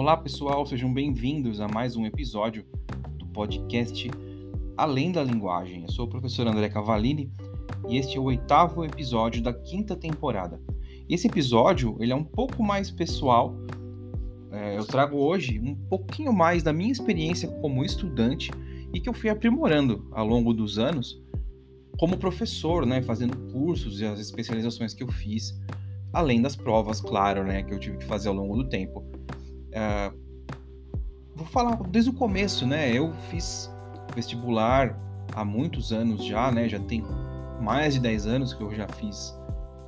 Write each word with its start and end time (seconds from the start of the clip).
Olá 0.00 0.16
pessoal, 0.16 0.64
sejam 0.64 0.90
bem-vindos 0.90 1.60
a 1.60 1.68
mais 1.68 1.94
um 1.94 2.06
episódio 2.06 2.64
do 3.18 3.26
podcast 3.26 4.10
Além 4.74 5.12
da 5.12 5.22
Linguagem. 5.22 5.82
Eu 5.82 5.90
sou 5.90 6.06
o 6.06 6.08
professor 6.08 6.46
André 6.46 6.70
Cavalini 6.70 7.30
e 7.86 7.98
este 7.98 8.16
é 8.16 8.18
o 8.18 8.22
oitavo 8.22 8.82
episódio 8.82 9.42
da 9.42 9.52
quinta 9.52 9.94
temporada. 9.94 10.58
Esse 11.06 11.26
episódio 11.26 11.98
ele 12.00 12.12
é 12.12 12.16
um 12.16 12.24
pouco 12.24 12.62
mais 12.62 12.90
pessoal. 12.90 13.54
É, 14.50 14.78
eu 14.78 14.86
trago 14.86 15.18
hoje 15.18 15.60
um 15.60 15.74
pouquinho 15.74 16.32
mais 16.32 16.62
da 16.62 16.72
minha 16.72 16.90
experiência 16.90 17.46
como 17.60 17.84
estudante 17.84 18.50
e 18.94 19.00
que 19.00 19.08
eu 19.08 19.12
fui 19.12 19.28
aprimorando 19.28 20.08
ao 20.12 20.26
longo 20.26 20.54
dos 20.54 20.78
anos 20.78 21.22
como 21.98 22.16
professor, 22.16 22.86
né, 22.86 23.02
fazendo 23.02 23.36
cursos 23.52 24.00
e 24.00 24.06
as 24.06 24.18
especializações 24.18 24.94
que 24.94 25.02
eu 25.02 25.08
fiz 25.08 25.60
além 26.10 26.40
das 26.40 26.56
provas, 26.56 27.02
claro, 27.02 27.44
né, 27.44 27.62
que 27.62 27.74
eu 27.74 27.78
tive 27.78 27.98
que 27.98 28.06
fazer 28.06 28.28
ao 28.28 28.34
longo 28.34 28.56
do 28.56 28.64
tempo. 28.66 29.04
Uh, 29.70 30.18
vou 31.34 31.46
falar 31.46 31.76
desde 31.88 32.10
o 32.10 32.12
começo, 32.12 32.66
né? 32.66 32.92
Eu 32.92 33.12
fiz 33.30 33.70
vestibular 34.14 34.98
há 35.34 35.44
muitos 35.44 35.92
anos 35.92 36.24
já, 36.24 36.50
né? 36.50 36.68
Já 36.68 36.78
tem 36.78 37.04
mais 37.60 37.94
de 37.94 38.00
10 38.00 38.26
anos 38.26 38.54
que 38.54 38.62
eu 38.62 38.74
já 38.74 38.88
fiz 38.88 39.38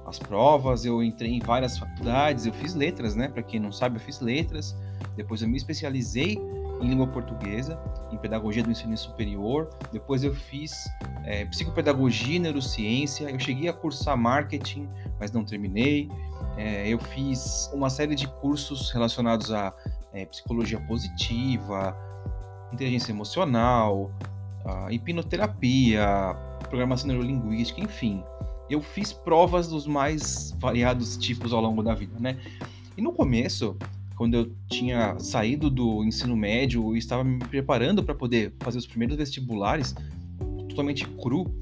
as 0.07 0.19
provas, 0.19 0.85
eu 0.85 1.03
entrei 1.03 1.31
em 1.31 1.41
várias 1.41 1.79
faculdades, 1.79 2.45
eu 2.45 2.53
fiz 2.53 2.75
letras, 2.75 3.15
né? 3.15 3.29
Para 3.29 3.43
quem 3.43 3.59
não 3.59 3.73
sabe, 3.73 3.97
eu 3.97 4.01
fiz 4.01 4.21
letras. 4.21 4.77
Depois 5.17 5.43
eu 5.43 5.49
me 5.49 5.57
especializei 5.57 6.39
em 6.81 6.89
língua 6.89 7.07
portuguesa, 7.07 7.79
em 8.11 8.19
pedagogia 8.19 8.63
do 8.63 8.71
ensino 8.71 8.97
superior. 8.97 9.71
Depois 9.93 10.25
eu 10.25 10.35
fiz 10.35 10.73
é, 11.25 11.45
psicopedagogia 11.47 12.37
e 12.37 12.39
neurociência. 12.39 13.31
Eu 13.31 13.39
cheguei 13.39 13.69
a 13.69 13.73
cursar 13.73 14.17
marketing, 14.17 14.89
mas 15.19 15.33
não 15.33 15.45
terminei. 15.45 16.11
É, 16.57 16.89
eu 16.89 16.99
fiz 16.99 17.71
uma 17.73 17.89
série 17.89 18.15
de 18.15 18.27
cursos 18.27 18.91
relacionados 18.91 19.51
a 19.51 19.73
é, 20.13 20.27
psicologia 20.27 20.81
positiva, 20.81 21.97
inteligência 22.73 23.13
emocional, 23.13 24.11
hipnoterapia, 24.91 26.37
programação 26.69 27.09
neurolinguística, 27.09 27.81
enfim. 27.81 28.23
Eu 28.71 28.81
fiz 28.81 29.13
provas 29.13 29.69
dos 29.69 29.87
mais 29.87 30.55
variados 30.59 31.17
tipos 31.17 31.53
ao 31.53 31.61
longo 31.61 31.83
da 31.83 31.95
vida, 31.95 32.19
né? 32.19 32.39
E 32.97 33.03
no 33.03 33.13
começo, 33.13 33.77
quando 34.17 34.35
eu 34.35 34.53
tinha 34.71 35.19
saído 35.19 35.69
do 35.69 36.05
ensino 36.05 36.37
médio 36.37 36.95
e 36.95 36.99
estava 36.99 37.25
me 37.25 37.39
preparando 37.39 38.03
para 38.03 38.15
poder 38.15 38.55
fazer 38.61 38.79
os 38.79 38.87
primeiros 38.87 39.17
vestibulares, 39.17 39.95
totalmente 40.69 41.07
cru, 41.07 41.53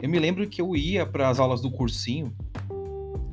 eu 0.00 0.08
me 0.08 0.18
lembro 0.18 0.46
que 0.48 0.60
eu 0.60 0.74
ia 0.76 1.06
para 1.06 1.28
as 1.28 1.38
aulas 1.38 1.60
do 1.60 1.70
cursinho 1.70 2.34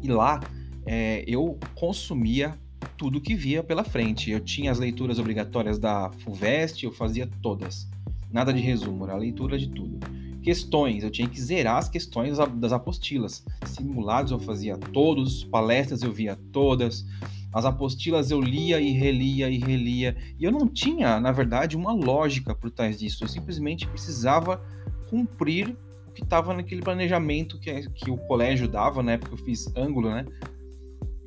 e 0.02 0.08
lá 0.08 0.40
é, 0.86 1.24
eu 1.28 1.58
consumia 1.76 2.58
tudo 2.98 3.22
que 3.22 3.36
via 3.36 3.64
pela 3.64 3.84
frente. 3.84 4.32
Eu 4.32 4.40
tinha 4.40 4.72
as 4.72 4.80
leituras 4.80 5.20
obrigatórias 5.20 5.80
da 5.80 6.12
FUVEST, 6.20 6.84
eu 6.84 6.92
fazia 6.92 7.30
todas. 7.42 7.88
Nada 8.32 8.54
de 8.54 8.60
resumo, 8.60 9.04
era 9.06 9.14
a 9.14 9.18
leitura 9.18 9.58
de 9.58 9.70
tudo. 9.70 10.00
Questões, 10.42 11.04
eu 11.04 11.10
tinha 11.10 11.28
que 11.28 11.40
zerar 11.40 11.78
as 11.78 11.88
questões 11.88 12.38
das 12.56 12.74
apostilas. 12.74 13.46
Simulados 13.66 14.32
eu 14.32 14.40
fazia 14.40 14.78
todos, 14.78 15.44
palestras 15.46 16.02
eu 16.02 16.12
via 16.12 16.38
todas, 16.52 17.06
as 17.54 17.66
apostilas 17.66 18.32
eu 18.32 18.42
lia 18.42 18.82
e 18.82 18.92
relia 18.92 19.50
e 19.50 19.60
relia. 19.60 20.18
E 20.40 20.44
eu 20.44 20.52
não 20.52 20.68
tinha, 20.68 21.20
na 21.20 21.32
verdade, 21.32 21.78
uma 21.78 21.94
lógica 21.94 22.56
por 22.56 22.72
trás 22.72 22.98
disso. 22.98 23.24
Eu 23.24 23.28
simplesmente 23.28 23.88
precisava 23.88 24.62
cumprir 25.10 25.78
o 26.08 26.12
que 26.12 26.24
estava 26.24 26.54
naquele 26.54 26.82
planejamento 26.82 27.60
que, 27.60 27.90
que 27.92 28.10
o 28.10 28.18
colégio 28.18 28.68
dava, 28.68 29.04
né? 29.04 29.18
Porque 29.18 29.36
eu 29.36 29.38
fiz 29.38 29.72
ângulo, 29.76 30.10
né? 30.10 30.26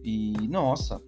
E, 0.06 0.46
nossa, 0.46 1.02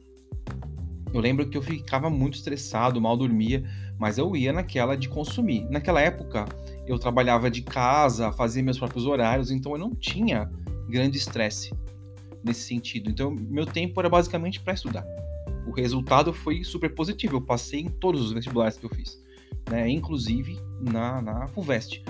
eu 1.15 1.21
lembro 1.21 1.49
que 1.49 1.57
eu 1.57 1.63
ficava 1.63 2.11
muito 2.11 2.35
estressado, 2.35 3.01
mal 3.01 3.17
dormia, 3.17 3.63
mas 3.97 4.19
eu 4.19 4.35
ia 4.35 4.53
naquela 4.53 4.97
de 4.97 5.09
consumir. 5.09 5.65
Naquela 5.71 6.01
época, 6.01 6.45
eu 6.85 6.99
trabalhava 6.99 7.49
de 7.49 7.63
casa, 7.63 8.33
fazia 8.33 8.61
meus 8.61 8.77
próprios 8.77 9.07
horários, 9.07 9.53
então 9.53 9.71
eu 9.71 9.79
não 9.79 9.95
tinha 9.95 10.51
grande 10.89 11.17
estresse 11.17 11.73
nesse 12.43 12.63
sentido. 12.63 13.09
Então, 13.09 13.31
meu 13.31 13.65
tempo 13.65 14.01
era 14.01 14.09
basicamente 14.09 14.61
para 14.61 14.75
estudar. 14.75 15.07
O 15.65 15.71
resultado 15.71 16.33
foi 16.33 16.65
super 16.65 16.93
positivo. 16.93 17.37
Eu 17.37 17.41
passei 17.41 17.83
em 17.83 17.89
todos 17.89 18.21
os 18.21 18.33
vestibulares 18.33 18.77
que 18.77 18.85
eu 18.85 18.91
fiz, 18.91 19.23
né? 19.71 19.89
inclusive 19.89 20.59
na, 20.81 21.23
na 21.23 21.47
FUVEST. 21.47 22.03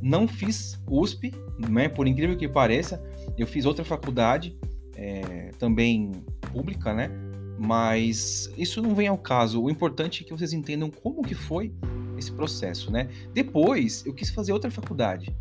Não 0.00 0.28
fiz 0.28 0.80
USP, 0.88 1.32
né? 1.68 1.88
por 1.88 2.06
incrível 2.06 2.36
que 2.36 2.46
pareça, 2.46 3.02
eu 3.36 3.48
fiz 3.48 3.64
outra 3.64 3.84
faculdade, 3.84 4.56
é, 4.96 5.50
também 5.58 6.12
pública, 6.52 6.92
né? 6.92 7.10
Mas 7.58 8.52
isso 8.56 8.82
não 8.82 8.94
vem 8.94 9.08
ao 9.08 9.18
caso. 9.18 9.62
O 9.62 9.70
importante 9.70 10.22
é 10.22 10.26
que 10.26 10.32
vocês 10.32 10.52
entendam 10.52 10.90
como 10.90 11.22
que 11.22 11.34
foi 11.34 11.72
esse 12.18 12.32
processo, 12.32 12.90
né? 12.90 13.08
Depois, 13.32 14.04
eu 14.04 14.12
quis 14.12 14.30
fazer 14.30 14.52
outra 14.52 14.70
faculdade 14.70 15.34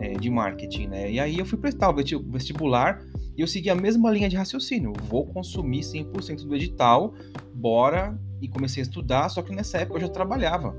é, 0.00 0.14
de 0.14 0.30
marketing, 0.30 0.86
né? 0.88 1.10
E 1.10 1.18
aí 1.18 1.38
eu 1.38 1.46
fui 1.46 1.58
prestar 1.58 1.90
o 1.90 1.94
vestibular 1.94 3.04
e 3.36 3.40
eu 3.40 3.46
segui 3.46 3.68
a 3.68 3.74
mesma 3.74 4.10
linha 4.10 4.28
de 4.28 4.36
raciocínio. 4.36 4.92
Vou 5.08 5.26
consumir 5.26 5.80
100% 5.80 6.46
do 6.46 6.54
edital, 6.54 7.14
bora. 7.54 8.18
E 8.38 8.48
comecei 8.48 8.82
a 8.82 8.84
estudar, 8.84 9.30
só 9.30 9.40
que 9.40 9.50
nessa 9.54 9.78
época 9.78 9.96
eu 9.96 10.02
já 10.02 10.08
trabalhava 10.10 10.76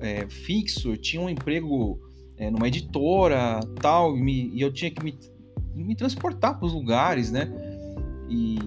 é, 0.00 0.28
fixo, 0.28 0.96
tinha 0.96 1.20
um 1.20 1.28
emprego 1.28 2.00
é, 2.36 2.50
numa 2.50 2.68
editora 2.68 3.60
tal, 3.80 4.16
e, 4.16 4.20
me, 4.20 4.50
e, 4.54 4.60
eu 4.60 4.72
tinha 4.72 4.90
que 4.90 5.02
me, 5.02 5.18
me 5.84 5.94
transportar 5.94 6.58
para 6.58 6.66
os 6.66 6.72
lugares, 6.72 7.30
né? 7.30 7.50
E 8.28 8.58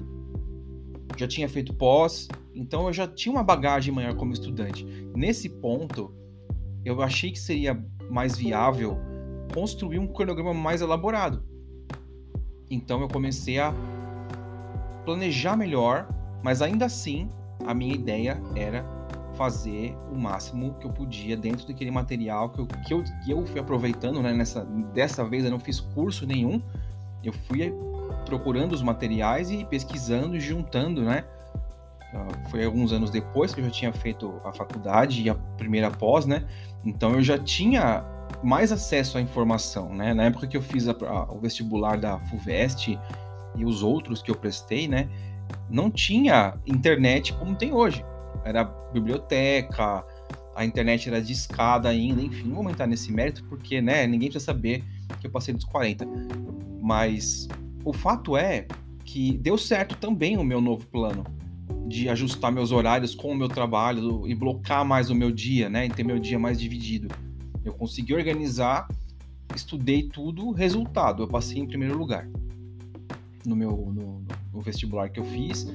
já 1.18 1.28
tinha 1.28 1.48
feito 1.48 1.74
pós, 1.74 2.28
então 2.54 2.88
eu 2.88 2.94
já 2.94 3.08
tinha 3.08 3.32
uma 3.32 3.44
bagagem 3.44 3.94
maior 3.94 4.16
como 4.16 4.34
estudante. 4.34 4.86
Nesse 5.16 5.50
ponto, 5.50 6.14
eu 6.84 7.02
achei 7.02 7.32
que 7.32 7.40
seria 7.40 7.84
mais 8.10 8.38
viável 8.38 8.98
construir 9.54 10.00
um 10.00 10.08
cronograma 10.08 10.54
mais 10.54 10.82
elaborado. 10.82 11.44
Então 12.70 13.02
eu 13.02 13.08
comecei 13.08 13.60
a 13.60 13.74
planejar 15.06 15.58
melhor, 15.58 16.08
mas 16.44 16.62
ainda 16.62 16.86
assim 16.86 17.30
a 17.66 17.74
minha 17.74 17.94
ideia 17.94 18.42
era 18.56 18.86
fazer 19.36 19.96
o 20.12 20.18
máximo 20.18 20.76
que 20.76 20.86
eu 20.86 20.92
podia 20.92 21.36
dentro 21.36 21.68
daquele 21.68 21.92
material 21.92 22.50
que 22.50 22.60
eu, 22.60 22.68
que 22.68 22.94
eu, 22.94 23.04
que 23.04 23.32
eu 23.32 23.46
fui 23.46 23.60
aproveitando, 23.60 24.22
né? 24.22 24.34
Nessa, 24.34 24.64
dessa 24.94 25.24
vez 25.24 25.44
eu 25.44 25.52
não 25.52 25.60
fiz 25.60 25.80
curso 25.80 26.26
nenhum, 26.26 26.62
eu 27.24 27.34
fui 27.34 27.74
procurando 28.26 28.74
os 28.74 28.82
materiais 28.82 29.52
e 29.52 29.66
pesquisando 29.66 30.36
e 30.36 30.40
juntando, 30.40 31.04
né? 31.04 31.24
Uh, 32.14 32.50
foi 32.50 32.66
alguns 32.66 32.92
anos 32.92 33.10
depois 33.10 33.54
que 33.54 33.62
eu 33.62 33.66
já 33.66 33.72
tinha 33.72 33.94
feito 33.94 34.42
a 34.44 34.52
faculdade 34.52 35.22
e 35.22 35.30
a 35.30 35.36
primeira 35.36 35.90
pós, 35.90 36.26
né? 36.26 36.46
Então 36.84 37.14
eu 37.14 37.24
já 37.24 37.38
tinha 37.38 38.04
mais 38.44 38.72
acesso 38.72 39.18
à 39.18 39.22
informação, 39.22 39.94
né? 39.94 40.14
Na 40.14 40.24
época 40.24 40.48
que 40.48 40.58
eu 40.58 40.62
fiz 40.62 40.88
a, 40.88 40.92
a, 40.92 41.32
o 41.32 41.40
vestibular 41.40 41.98
da 41.98 42.20
FUVEST 42.20 43.00
e 43.56 43.66
os 43.66 43.82
outros 43.84 44.22
que 44.22 44.30
eu 44.30 44.36
prestei, 44.36 44.88
né? 44.88 45.10
Não 45.70 45.90
tinha 45.90 46.56
internet 46.66 47.34
como 47.34 47.56
tem 47.56 47.74
hoje. 47.74 48.06
Era 48.44 48.64
biblioteca, 48.64 50.04
a 50.56 50.66
internet 50.66 51.08
era 51.08 51.22
de 51.22 51.32
escada 51.32 51.90
ainda, 51.90 52.22
enfim, 52.22 52.50
não 52.50 52.64
vou 52.64 52.72
entrar 52.72 52.88
nesse 52.88 53.12
mérito 53.12 53.44
porque, 53.46 53.82
né, 53.82 54.06
ninguém 54.06 54.30
precisa 54.30 54.52
saber 54.52 54.84
que 55.20 55.28
eu 55.28 55.32
passei 55.32 55.54
dos 55.54 55.66
40. 55.66 56.06
Mas 56.82 57.48
o 57.84 57.94
fato 57.94 58.38
é 58.38 58.68
que 59.04 59.38
deu 59.38 59.58
certo 59.58 59.96
também 59.98 60.38
o 60.38 60.44
meu 60.44 60.62
novo 60.62 60.86
plano 60.88 61.24
de 61.88 62.08
ajustar 62.08 62.52
meus 62.52 62.72
horários 62.72 63.14
com 63.14 63.32
o 63.32 63.36
meu 63.36 63.50
trabalho 63.50 64.28
e 64.28 64.34
blocar 64.34 64.86
mais 64.86 65.10
o 65.10 65.16
meu 65.16 65.32
dia, 65.32 65.70
né, 65.70 65.88
e 65.88 65.90
ter 65.90 66.04
meu 66.04 66.20
dia 66.20 66.40
mais 66.40 66.60
dividido. 66.60 67.14
Eu 67.66 67.74
consegui 67.74 68.14
organizar, 68.14 68.88
estudei 69.54 70.04
tudo, 70.04 70.52
resultado, 70.52 71.24
eu 71.24 71.28
passei 71.28 71.60
em 71.60 71.68
primeiro 71.68 71.98
lugar 71.98 72.28
no 73.46 73.56
meu 73.56 73.72
no, 73.72 74.24
no 74.54 74.62
vestibular 74.62 75.10
que 75.10 75.20
eu 75.20 75.26
fiz, 75.26 75.68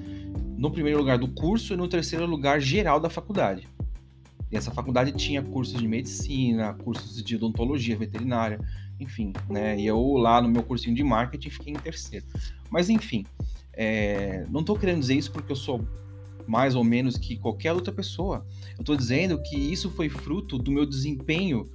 no 0.56 0.70
primeiro 0.70 0.98
lugar 0.98 1.18
do 1.18 1.28
curso 1.28 1.74
e 1.74 1.76
no 1.76 1.88
terceiro 1.88 2.26
lugar 2.26 2.60
geral 2.60 3.00
da 3.00 3.10
faculdade. 3.10 3.68
E 4.50 4.56
essa 4.56 4.70
faculdade 4.70 5.12
tinha 5.12 5.42
cursos 5.42 5.78
de 5.78 5.88
medicina, 5.88 6.74
cursos 6.74 7.22
de 7.22 7.36
odontologia 7.36 7.96
veterinária, 7.96 8.60
enfim, 8.98 9.32
né? 9.48 9.78
E 9.78 9.86
eu 9.86 10.00
lá 10.14 10.40
no 10.40 10.48
meu 10.48 10.62
cursinho 10.62 10.94
de 10.94 11.02
marketing 11.02 11.50
fiquei 11.50 11.72
em 11.72 11.76
terceiro. 11.76 12.24
Mas 12.70 12.88
enfim, 12.88 13.24
é, 13.72 14.46
não 14.48 14.60
estou 14.60 14.78
querendo 14.78 15.00
dizer 15.00 15.14
isso 15.14 15.32
porque 15.32 15.52
eu 15.52 15.56
sou 15.56 15.86
mais 16.46 16.74
ou 16.74 16.84
menos 16.84 17.18
que 17.18 17.36
qualquer 17.36 17.72
outra 17.72 17.92
pessoa. 17.92 18.46
Eu 18.76 18.80
estou 18.80 18.96
dizendo 18.96 19.40
que 19.42 19.56
isso 19.56 19.90
foi 19.90 20.08
fruto 20.08 20.58
do 20.58 20.70
meu 20.70 20.86
desempenho 20.86 21.68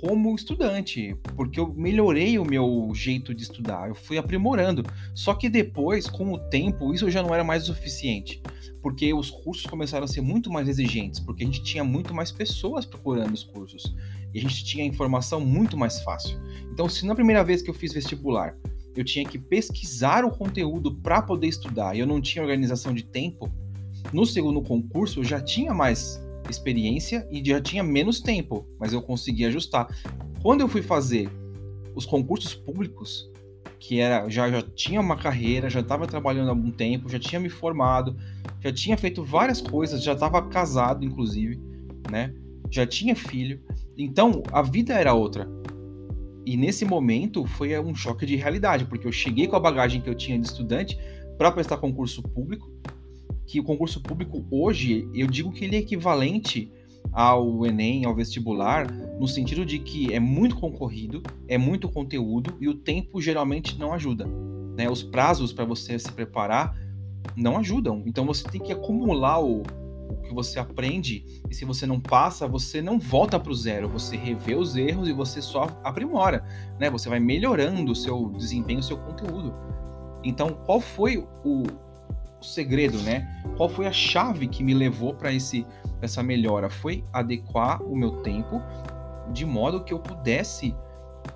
como 0.00 0.34
estudante, 0.34 1.16
porque 1.36 1.58
eu 1.58 1.72
melhorei 1.74 2.38
o 2.38 2.44
meu 2.44 2.90
jeito 2.94 3.34
de 3.34 3.42
estudar, 3.42 3.88
eu 3.88 3.94
fui 3.94 4.18
aprimorando. 4.18 4.82
Só 5.14 5.34
que 5.34 5.48
depois, 5.48 6.08
com 6.08 6.32
o 6.32 6.38
tempo, 6.38 6.92
isso 6.92 7.10
já 7.10 7.22
não 7.22 7.34
era 7.34 7.44
mais 7.44 7.64
o 7.64 7.74
suficiente, 7.74 8.42
porque 8.82 9.12
os 9.12 9.30
cursos 9.30 9.66
começaram 9.66 10.04
a 10.04 10.08
ser 10.08 10.20
muito 10.20 10.50
mais 10.50 10.68
exigentes, 10.68 11.20
porque 11.20 11.42
a 11.42 11.46
gente 11.46 11.62
tinha 11.62 11.82
muito 11.82 12.14
mais 12.14 12.30
pessoas 12.30 12.84
procurando 12.84 13.34
os 13.34 13.44
cursos 13.44 13.94
e 14.32 14.38
a 14.38 14.42
gente 14.42 14.64
tinha 14.64 14.84
informação 14.84 15.40
muito 15.40 15.76
mais 15.76 16.00
fácil. 16.00 16.38
Então, 16.72 16.88
se 16.88 17.06
na 17.06 17.14
primeira 17.14 17.42
vez 17.42 17.62
que 17.62 17.70
eu 17.70 17.74
fiz 17.74 17.92
vestibular, 17.92 18.56
eu 18.94 19.04
tinha 19.04 19.24
que 19.24 19.38
pesquisar 19.38 20.24
o 20.24 20.30
conteúdo 20.30 20.94
para 20.94 21.20
poder 21.20 21.48
estudar 21.48 21.94
e 21.94 22.00
eu 22.00 22.06
não 22.06 22.20
tinha 22.20 22.42
organização 22.42 22.94
de 22.94 23.04
tempo, 23.04 23.52
No 24.12 24.24
segundo 24.24 24.62
concurso, 24.62 25.20
eu 25.20 25.24
já 25.24 25.40
tinha 25.40 25.74
mais 25.74 26.20
experiência 26.50 27.26
e 27.30 27.42
já 27.44 27.60
tinha 27.60 27.82
menos 27.82 28.20
tempo, 28.20 28.66
mas 28.78 28.92
eu 28.92 29.02
consegui 29.02 29.44
ajustar. 29.44 29.88
Quando 30.42 30.60
eu 30.60 30.68
fui 30.68 30.82
fazer 30.82 31.30
os 31.94 32.04
concursos 32.04 32.54
públicos, 32.54 33.30
que 33.78 34.00
era 34.00 34.28
já, 34.28 34.50
já 34.50 34.62
tinha 34.62 35.00
uma 35.00 35.16
carreira, 35.16 35.70
já 35.70 35.80
estava 35.80 36.06
trabalhando 36.06 36.48
há 36.48 36.52
algum 36.52 36.70
tempo, 36.70 37.08
já 37.08 37.18
tinha 37.18 37.40
me 37.40 37.48
formado, 37.48 38.16
já 38.60 38.72
tinha 38.72 38.96
feito 38.96 39.24
várias 39.24 39.60
coisas, 39.60 40.02
já 40.02 40.12
estava 40.12 40.42
casado, 40.48 41.04
inclusive, 41.04 41.60
né? 42.10 42.34
Já 42.70 42.86
tinha 42.86 43.14
filho. 43.14 43.60
Então, 43.96 44.42
a 44.52 44.62
vida 44.62 44.94
era 44.94 45.14
outra. 45.14 45.48
E 46.44 46.56
nesse 46.56 46.84
momento 46.84 47.46
foi 47.46 47.78
um 47.78 47.94
choque 47.94 48.26
de 48.26 48.36
realidade, 48.36 48.84
porque 48.84 49.06
eu 49.06 49.12
cheguei 49.12 49.46
com 49.46 49.56
a 49.56 49.60
bagagem 49.60 50.00
que 50.00 50.08
eu 50.08 50.14
tinha 50.14 50.38
de 50.38 50.46
estudante 50.46 50.98
para 51.36 51.50
prestar 51.50 51.78
concurso 51.78 52.22
público, 52.22 52.70
que 53.46 53.60
o 53.60 53.64
concurso 53.64 54.00
público 54.00 54.44
hoje, 54.50 55.08
eu 55.14 55.26
digo 55.26 55.52
que 55.52 55.64
ele 55.64 55.76
é 55.76 55.78
equivalente 55.78 56.70
ao 57.12 57.64
Enem, 57.64 58.04
ao 58.04 58.14
vestibular, 58.14 58.90
no 59.18 59.26
sentido 59.26 59.64
de 59.64 59.78
que 59.78 60.12
é 60.12 60.20
muito 60.20 60.56
concorrido, 60.56 61.22
é 61.48 61.56
muito 61.56 61.88
conteúdo 61.88 62.54
e 62.60 62.68
o 62.68 62.74
tempo 62.74 63.20
geralmente 63.20 63.78
não 63.78 63.92
ajuda. 63.92 64.26
Né? 64.76 64.90
Os 64.90 65.02
prazos 65.02 65.52
para 65.52 65.64
você 65.64 65.98
se 65.98 66.10
preparar 66.12 66.76
não 67.34 67.56
ajudam. 67.58 68.02
Então 68.04 68.26
você 68.26 68.46
tem 68.48 68.60
que 68.60 68.72
acumular 68.72 69.40
o, 69.40 69.62
o 69.62 70.16
que 70.22 70.34
você 70.34 70.58
aprende 70.58 71.24
e 71.48 71.54
se 71.54 71.64
você 71.64 71.86
não 71.86 72.00
passa, 72.00 72.46
você 72.46 72.82
não 72.82 72.98
volta 72.98 73.38
para 73.38 73.50
o 73.52 73.54
zero, 73.54 73.88
você 73.88 74.16
revê 74.16 74.54
os 74.54 74.76
erros 74.76 75.08
e 75.08 75.12
você 75.12 75.40
só 75.40 75.80
aprimora, 75.82 76.44
né? 76.78 76.90
Você 76.90 77.08
vai 77.08 77.20
melhorando 77.20 77.92
o 77.92 77.96
seu 77.96 78.28
desempenho, 78.30 78.80
o 78.80 78.82
seu 78.82 78.98
conteúdo. 78.98 79.54
Então, 80.22 80.58
qual 80.66 80.80
foi 80.80 81.18
o, 81.44 81.62
o 82.40 82.44
segredo, 82.44 82.98
né? 83.02 83.42
Qual 83.56 83.68
foi 83.68 83.86
a 83.86 83.92
chave 83.92 84.46
que 84.46 84.62
me 84.62 84.74
levou 84.74 85.14
para 85.14 85.32
esse 85.32 85.66
essa 86.00 86.22
melhora? 86.22 86.68
Foi 86.68 87.04
adequar 87.12 87.82
o 87.82 87.96
meu 87.96 88.22
tempo 88.22 88.62
de 89.32 89.44
modo 89.44 89.82
que 89.82 89.92
eu 89.92 89.98
pudesse 89.98 90.74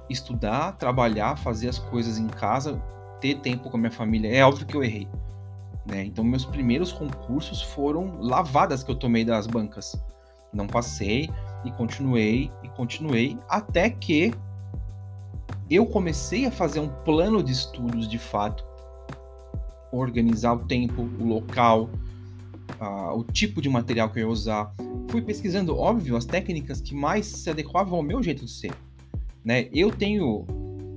estudar, 0.08 0.72
trabalhar, 0.72 1.36
fazer 1.36 1.68
as 1.68 1.78
coisas 1.78 2.18
em 2.18 2.28
casa, 2.28 2.80
ter 3.20 3.36
tempo 3.40 3.70
com 3.70 3.76
a 3.76 3.80
minha 3.80 3.90
família. 3.90 4.28
É 4.34 4.44
óbvio 4.44 4.66
que 4.66 4.76
eu 4.76 4.82
errei. 4.82 5.08
Né? 5.86 6.04
Então, 6.04 6.24
meus 6.24 6.44
primeiros 6.44 6.92
concursos 6.92 7.62
foram 7.62 8.20
lavadas 8.20 8.82
que 8.82 8.90
eu 8.90 8.94
tomei 8.94 9.24
das 9.24 9.46
bancas. 9.46 10.00
Não 10.52 10.66
passei 10.66 11.30
e 11.64 11.70
continuei 11.72 12.50
e 12.62 12.68
continuei 12.68 13.38
até 13.48 13.90
que 13.90 14.32
eu 15.70 15.86
comecei 15.86 16.46
a 16.46 16.50
fazer 16.50 16.80
um 16.80 16.88
plano 16.88 17.42
de 17.42 17.52
estudos 17.52 18.08
de 18.08 18.18
fato 18.18 18.64
organizar 19.92 20.54
o 20.54 20.60
tempo, 20.60 21.08
o 21.18 21.24
local, 21.24 21.90
uh, 22.80 23.18
o 23.18 23.24
tipo 23.24 23.60
de 23.60 23.68
material 23.68 24.10
que 24.10 24.18
eu 24.18 24.22
ia 24.22 24.28
usar. 24.28 24.74
Fui 25.08 25.22
pesquisando, 25.22 25.76
óbvio, 25.76 26.16
as 26.16 26.24
técnicas 26.24 26.80
que 26.80 26.94
mais 26.94 27.26
se 27.26 27.50
adequavam 27.50 27.96
ao 27.96 28.02
meu 28.02 28.22
jeito 28.22 28.44
de 28.44 28.50
ser. 28.50 28.72
Né? 29.44 29.68
Eu 29.72 29.90
tenho 29.90 30.46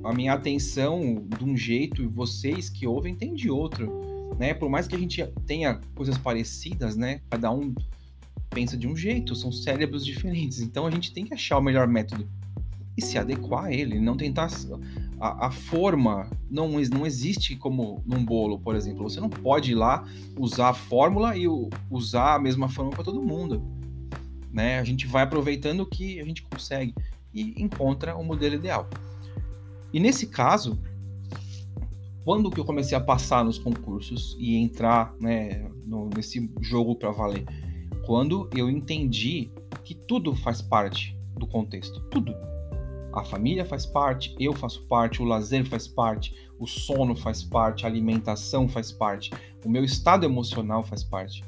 a 0.04 0.14
minha 0.14 0.34
atenção 0.34 1.26
de 1.38 1.44
um 1.44 1.56
jeito 1.56 2.04
e 2.04 2.08
vocês 2.08 2.70
que 2.70 2.86
ouvem 2.86 3.16
têm 3.16 3.34
de 3.34 3.50
outro. 3.50 3.92
Né? 4.38 4.54
Por 4.54 4.70
mais 4.70 4.88
que 4.88 4.96
a 4.96 5.00
gente 5.00 5.26
tenha 5.48 5.80
coisas 5.96 6.18
parecidas, 6.18 6.96
né? 6.96 7.22
cada 7.30 7.52
um 7.52 7.74
pensa 8.50 8.78
de 8.78 8.88
um 8.88 8.96
jeito, 8.96 9.36
são 9.36 9.52
cérebros 9.52 10.06
diferentes. 10.06 10.60
Então 10.60 10.86
a 10.86 10.92
gente 10.92 11.12
tem 11.14 11.26
que 11.26 11.34
achar 11.34 11.58
o 11.58 11.62
melhor 11.62 11.88
método 11.88 12.28
e 12.96 13.02
se 13.02 13.18
adequar 13.18 13.66
a 13.66 13.74
ele, 13.74 14.00
não 14.00 14.16
tentar 14.16 14.50
a, 15.20 15.48
a, 15.48 15.52
forma 15.52 16.30
não, 16.50 16.70
não 16.70 17.06
existe 17.06 17.56
como 17.56 18.04
num 18.06 18.24
bolo, 18.24 18.60
por 18.60 18.76
exemplo. 18.76 19.10
Você 19.10 19.20
não 19.20 19.30
pode 19.30 19.72
ir 19.72 19.76
lá 19.76 20.08
usar 20.38 20.70
a 20.70 20.74
fórmula 20.74 21.36
e 21.36 21.46
usar 21.90 22.36
a 22.36 22.40
mesma 22.40 22.70
fórmula 22.70 22.96
para 22.96 23.06
todo 23.06 23.22
mundo. 23.22 23.64
Né? 24.52 24.80
A 24.80 24.84
gente 24.84 25.08
vai 25.08 25.24
aproveitando 25.24 25.82
o 25.82 25.86
que 25.86 26.20
a 26.20 26.26
gente 26.26 26.44
consegue 26.44 26.94
e 27.34 27.62
encontra 27.62 28.16
o 28.16 28.24
modelo 28.24 28.56
ideal. 28.56 28.88
E 29.92 30.00
nesse 30.00 30.28
caso, 30.28 30.80
quando 32.24 32.52
que 32.52 32.60
eu 32.60 32.66
comecei 32.66 32.98
a 32.98 33.02
passar 33.02 33.44
nos 33.44 33.58
concursos 33.58 34.36
e 34.40 34.56
entrar 34.56 35.14
né, 35.20 35.68
no, 35.86 36.10
nesse 36.16 36.52
jogo 36.62 36.96
para 36.96 37.12
valer? 37.12 37.46
Quando 38.06 38.50
eu 38.56 38.70
entendi 38.70 39.50
que 39.84 39.96
tudo 39.96 40.36
faz 40.36 40.62
parte 40.62 41.18
do 41.38 41.48
contexto, 41.48 42.00
tudo 42.10 42.36
a 43.14 43.24
família 43.24 43.64
faz 43.64 43.86
parte, 43.86 44.36
eu 44.40 44.54
faço 44.54 44.82
parte, 44.84 45.22
o 45.22 45.26
lazer 45.26 45.66
faz 45.66 45.88
parte, 45.88 46.34
o 46.60 46.66
sono 46.66 47.16
faz 47.16 47.44
parte, 47.44 47.86
a 47.86 47.90
alimentação 47.90 48.68
faz 48.68 48.92
parte, 48.92 49.32
o 49.64 49.70
meu 49.70 49.84
estado 49.84 50.26
emocional 50.26 50.84
faz 50.84 51.04
parte. 51.04 51.44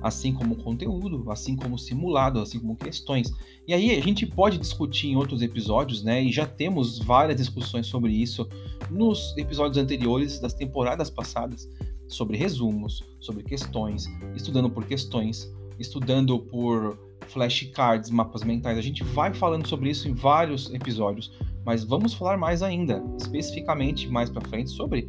Assim 0.00 0.32
como 0.32 0.54
o 0.54 0.62
conteúdo, 0.62 1.30
assim 1.30 1.54
como 1.54 1.76
o 1.76 1.78
simulado, 1.78 2.40
assim 2.40 2.58
como 2.58 2.74
questões. 2.74 3.32
E 3.66 3.72
aí 3.72 3.96
a 3.96 4.00
gente 4.02 4.26
pode 4.26 4.58
discutir 4.58 5.08
em 5.08 5.16
outros 5.16 5.42
episódios, 5.42 6.02
né? 6.02 6.20
E 6.20 6.32
já 6.32 6.44
temos 6.44 6.98
várias 6.98 7.36
discussões 7.36 7.86
sobre 7.86 8.12
isso 8.12 8.48
nos 8.90 9.36
episódios 9.36 9.78
anteriores 9.78 10.40
das 10.40 10.54
temporadas 10.54 11.08
passadas, 11.08 11.68
sobre 12.08 12.36
resumos, 12.36 13.04
sobre 13.20 13.44
questões, 13.44 14.06
estudando 14.34 14.68
por 14.68 14.84
questões, 14.86 15.52
estudando 15.78 16.36
por 16.38 16.98
flashcards, 17.28 18.10
mapas 18.10 18.42
mentais. 18.42 18.78
A 18.78 18.82
gente 18.82 19.02
vai 19.02 19.32
falando 19.32 19.66
sobre 19.66 19.90
isso 19.90 20.08
em 20.08 20.12
vários 20.12 20.72
episódios, 20.72 21.32
mas 21.64 21.84
vamos 21.84 22.14
falar 22.14 22.36
mais 22.36 22.62
ainda, 22.62 23.02
especificamente 23.18 24.08
mais 24.08 24.28
para 24.30 24.46
frente 24.48 24.70
sobre 24.70 25.08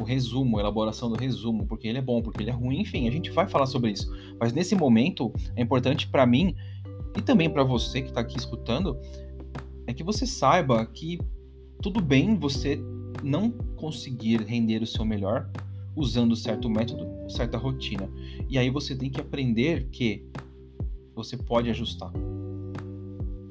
o 0.00 0.04
resumo, 0.04 0.58
a 0.58 0.60
elaboração 0.60 1.08
do 1.08 1.16
resumo, 1.16 1.66
porque 1.66 1.88
ele 1.88 1.98
é 1.98 2.02
bom, 2.02 2.20
porque 2.20 2.42
ele 2.42 2.50
é 2.50 2.52
ruim, 2.52 2.80
enfim, 2.80 3.08
a 3.08 3.10
gente 3.10 3.30
vai 3.30 3.48
falar 3.48 3.66
sobre 3.66 3.92
isso. 3.92 4.10
Mas 4.38 4.52
nesse 4.52 4.74
momento 4.74 5.32
é 5.54 5.62
importante 5.62 6.06
para 6.06 6.26
mim 6.26 6.54
e 7.16 7.22
também 7.22 7.48
para 7.48 7.64
você 7.64 8.02
que 8.02 8.08
está 8.08 8.20
aqui 8.20 8.36
escutando, 8.36 8.98
é 9.86 9.94
que 9.94 10.04
você 10.04 10.26
saiba 10.26 10.84
que 10.86 11.18
tudo 11.80 12.00
bem 12.00 12.36
você 12.36 12.78
não 13.22 13.50
conseguir 13.50 14.42
render 14.42 14.82
o 14.82 14.86
seu 14.86 15.04
melhor 15.04 15.48
usando 15.94 16.36
certo 16.36 16.68
método, 16.68 17.08
certa 17.30 17.56
rotina. 17.56 18.08
E 18.50 18.58
aí 18.58 18.68
você 18.68 18.94
tem 18.94 19.08
que 19.08 19.20
aprender 19.20 19.88
que 19.90 20.26
você 21.16 21.36
pode 21.36 21.70
ajustar. 21.70 22.12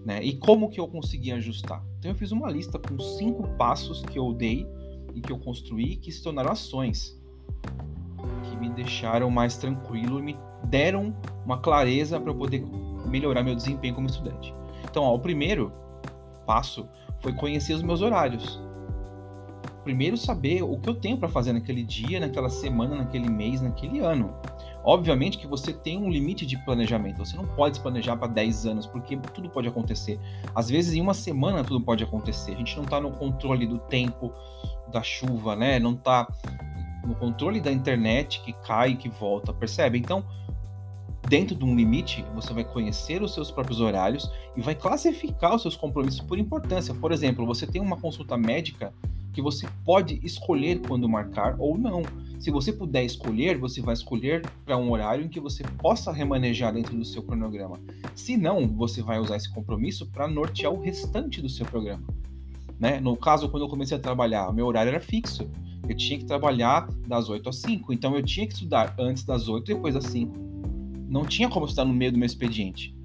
Né? 0.05 0.23
E 0.23 0.37
como 0.37 0.69
que 0.69 0.79
eu 0.79 0.87
consegui 0.87 1.31
ajustar? 1.31 1.83
Então 1.97 2.11
eu 2.11 2.15
fiz 2.15 2.31
uma 2.31 2.49
lista 2.49 2.77
com 2.77 2.97
cinco 2.99 3.47
passos 3.57 4.03
que 4.03 4.19
eu 4.19 4.31
dei 4.31 4.67
e 5.15 5.19
que 5.19 5.31
eu 5.31 5.39
construí 5.39 5.95
que 5.95 6.11
se 6.11 6.21
tornaram 6.21 6.51
ações 6.51 7.19
que 8.43 8.55
me 8.55 8.69
deixaram 8.69 9.31
mais 9.31 9.57
tranquilo 9.57 10.19
e 10.19 10.21
me 10.21 10.37
deram 10.65 11.15
uma 11.43 11.57
clareza 11.57 12.19
para 12.19 12.29
eu 12.29 12.35
poder 12.35 12.63
melhorar 13.07 13.41
meu 13.41 13.55
desempenho 13.55 13.95
como 13.95 14.07
estudante. 14.07 14.53
Então, 14.83 15.03
ó, 15.03 15.15
o 15.15 15.19
primeiro 15.19 15.71
passo 16.45 16.87
foi 17.19 17.33
conhecer 17.33 17.73
os 17.73 17.81
meus 17.81 18.01
horários. 18.01 18.61
Primeiro 19.83 20.17
saber 20.17 20.61
o 20.63 20.77
que 20.79 20.89
eu 20.89 20.95
tenho 20.95 21.17
para 21.17 21.29
fazer 21.29 21.53
naquele 21.53 21.83
dia, 21.83 22.19
naquela 22.19 22.49
semana, 22.49 22.95
naquele 22.95 23.29
mês, 23.29 23.61
naquele 23.61 23.99
ano. 23.99 24.33
Obviamente 24.85 25.39
que 25.39 25.47
você 25.47 25.73
tem 25.73 25.97
um 25.97 26.11
limite 26.11 26.45
de 26.45 26.63
planejamento. 26.63 27.25
Você 27.25 27.35
não 27.35 27.45
pode 27.45 27.77
se 27.77 27.81
planejar 27.81 28.15
para 28.17 28.27
10 28.27 28.67
anos, 28.67 28.85
porque 28.85 29.17
tudo 29.33 29.49
pode 29.49 29.67
acontecer. 29.67 30.19
Às 30.53 30.69
vezes, 30.69 30.93
em 30.93 31.01
uma 31.01 31.15
semana, 31.15 31.63
tudo 31.63 31.83
pode 31.83 32.03
acontecer. 32.03 32.53
A 32.53 32.57
gente 32.57 32.75
não 32.77 32.83
está 32.83 33.01
no 33.01 33.09
controle 33.09 33.65
do 33.65 33.79
tempo, 33.79 34.31
da 34.91 35.01
chuva, 35.01 35.55
né? 35.55 35.79
Não 35.79 35.93
está 35.93 36.27
no 37.03 37.15
controle 37.15 37.59
da 37.59 37.71
internet 37.71 38.41
que 38.41 38.53
cai 38.53 38.91
e 38.91 38.95
que 38.95 39.09
volta, 39.09 39.51
percebe? 39.51 39.97
Então, 39.97 40.23
dentro 41.27 41.55
de 41.55 41.65
um 41.65 41.75
limite, 41.75 42.23
você 42.35 42.53
vai 42.53 42.63
conhecer 42.63 43.23
os 43.23 43.33
seus 43.33 43.49
próprios 43.49 43.81
horários 43.81 44.31
e 44.55 44.61
vai 44.61 44.75
classificar 44.75 45.55
os 45.55 45.63
seus 45.63 45.75
compromissos 45.75 46.21
por 46.21 46.37
importância. 46.37 46.93
Por 46.93 47.11
exemplo, 47.11 47.43
você 47.43 47.65
tem 47.65 47.81
uma 47.81 47.97
consulta 47.97 48.37
médica 48.37 48.93
que 49.35 49.41
você 49.41 49.67
pode 49.83 50.17
escolher 50.23 50.79
quando 50.87 51.09
marcar 51.09 51.57
ou 51.59 51.77
não. 51.77 52.03
Se 52.39 52.49
você 52.49 52.71
puder 52.71 53.03
escolher, 53.03 53.57
você 53.57 53.81
vai 53.81 53.93
escolher 53.93 54.41
para 54.63 54.77
um 54.77 54.89
horário 54.89 55.25
em 55.25 55.27
que 55.27 55.41
você 55.41 55.61
possa 55.77 56.09
remanejar 56.09 56.73
dentro 56.73 56.95
do 56.95 57.03
seu 57.03 57.21
cronograma. 57.21 57.77
Se 58.15 58.37
não, 58.37 58.65
você 58.65 59.01
vai 59.01 59.19
usar 59.19 59.35
esse 59.35 59.53
compromisso 59.53 60.05
para 60.07 60.25
nortear 60.25 60.71
o 60.71 60.79
restante 60.79 61.41
do 61.41 61.49
seu 61.49 61.65
programa. 61.65 62.07
Né? 62.79 63.01
No 63.01 63.17
caso, 63.17 63.49
quando 63.49 63.63
eu 63.63 63.69
comecei 63.69 63.97
a 63.97 63.99
trabalhar, 63.99 64.53
meu 64.53 64.65
horário 64.65 64.89
era 64.89 65.01
fixo. 65.01 65.49
Eu 65.87 65.95
tinha 65.97 66.17
que 66.17 66.25
trabalhar 66.25 66.87
das 67.05 67.27
8 67.27 67.49
às 67.49 67.57
5, 67.57 67.91
então 67.91 68.15
eu 68.15 68.23
tinha 68.23 68.47
que 68.47 68.53
estudar 68.53 68.95
antes 68.97 69.25
das 69.25 69.49
8 69.49 69.69
e 69.69 69.75
depois 69.75 69.93
das 69.95 70.05
5. 70.05 70.33
Não 71.09 71.25
tinha 71.25 71.49
como 71.49 71.65
estudar 71.65 71.83
no 71.83 71.93
meio 71.93 72.13
do 72.13 72.17
meu 72.17 72.25
expediente. 72.25 72.95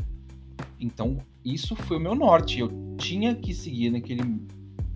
Então, 0.78 1.18
isso 1.44 1.74
foi 1.74 1.96
o 1.96 2.00
meu 2.00 2.14
norte. 2.14 2.60
Eu 2.60 2.70
tinha 2.96 3.34
que 3.34 3.52
seguir 3.52 3.90
naquele 3.90 4.22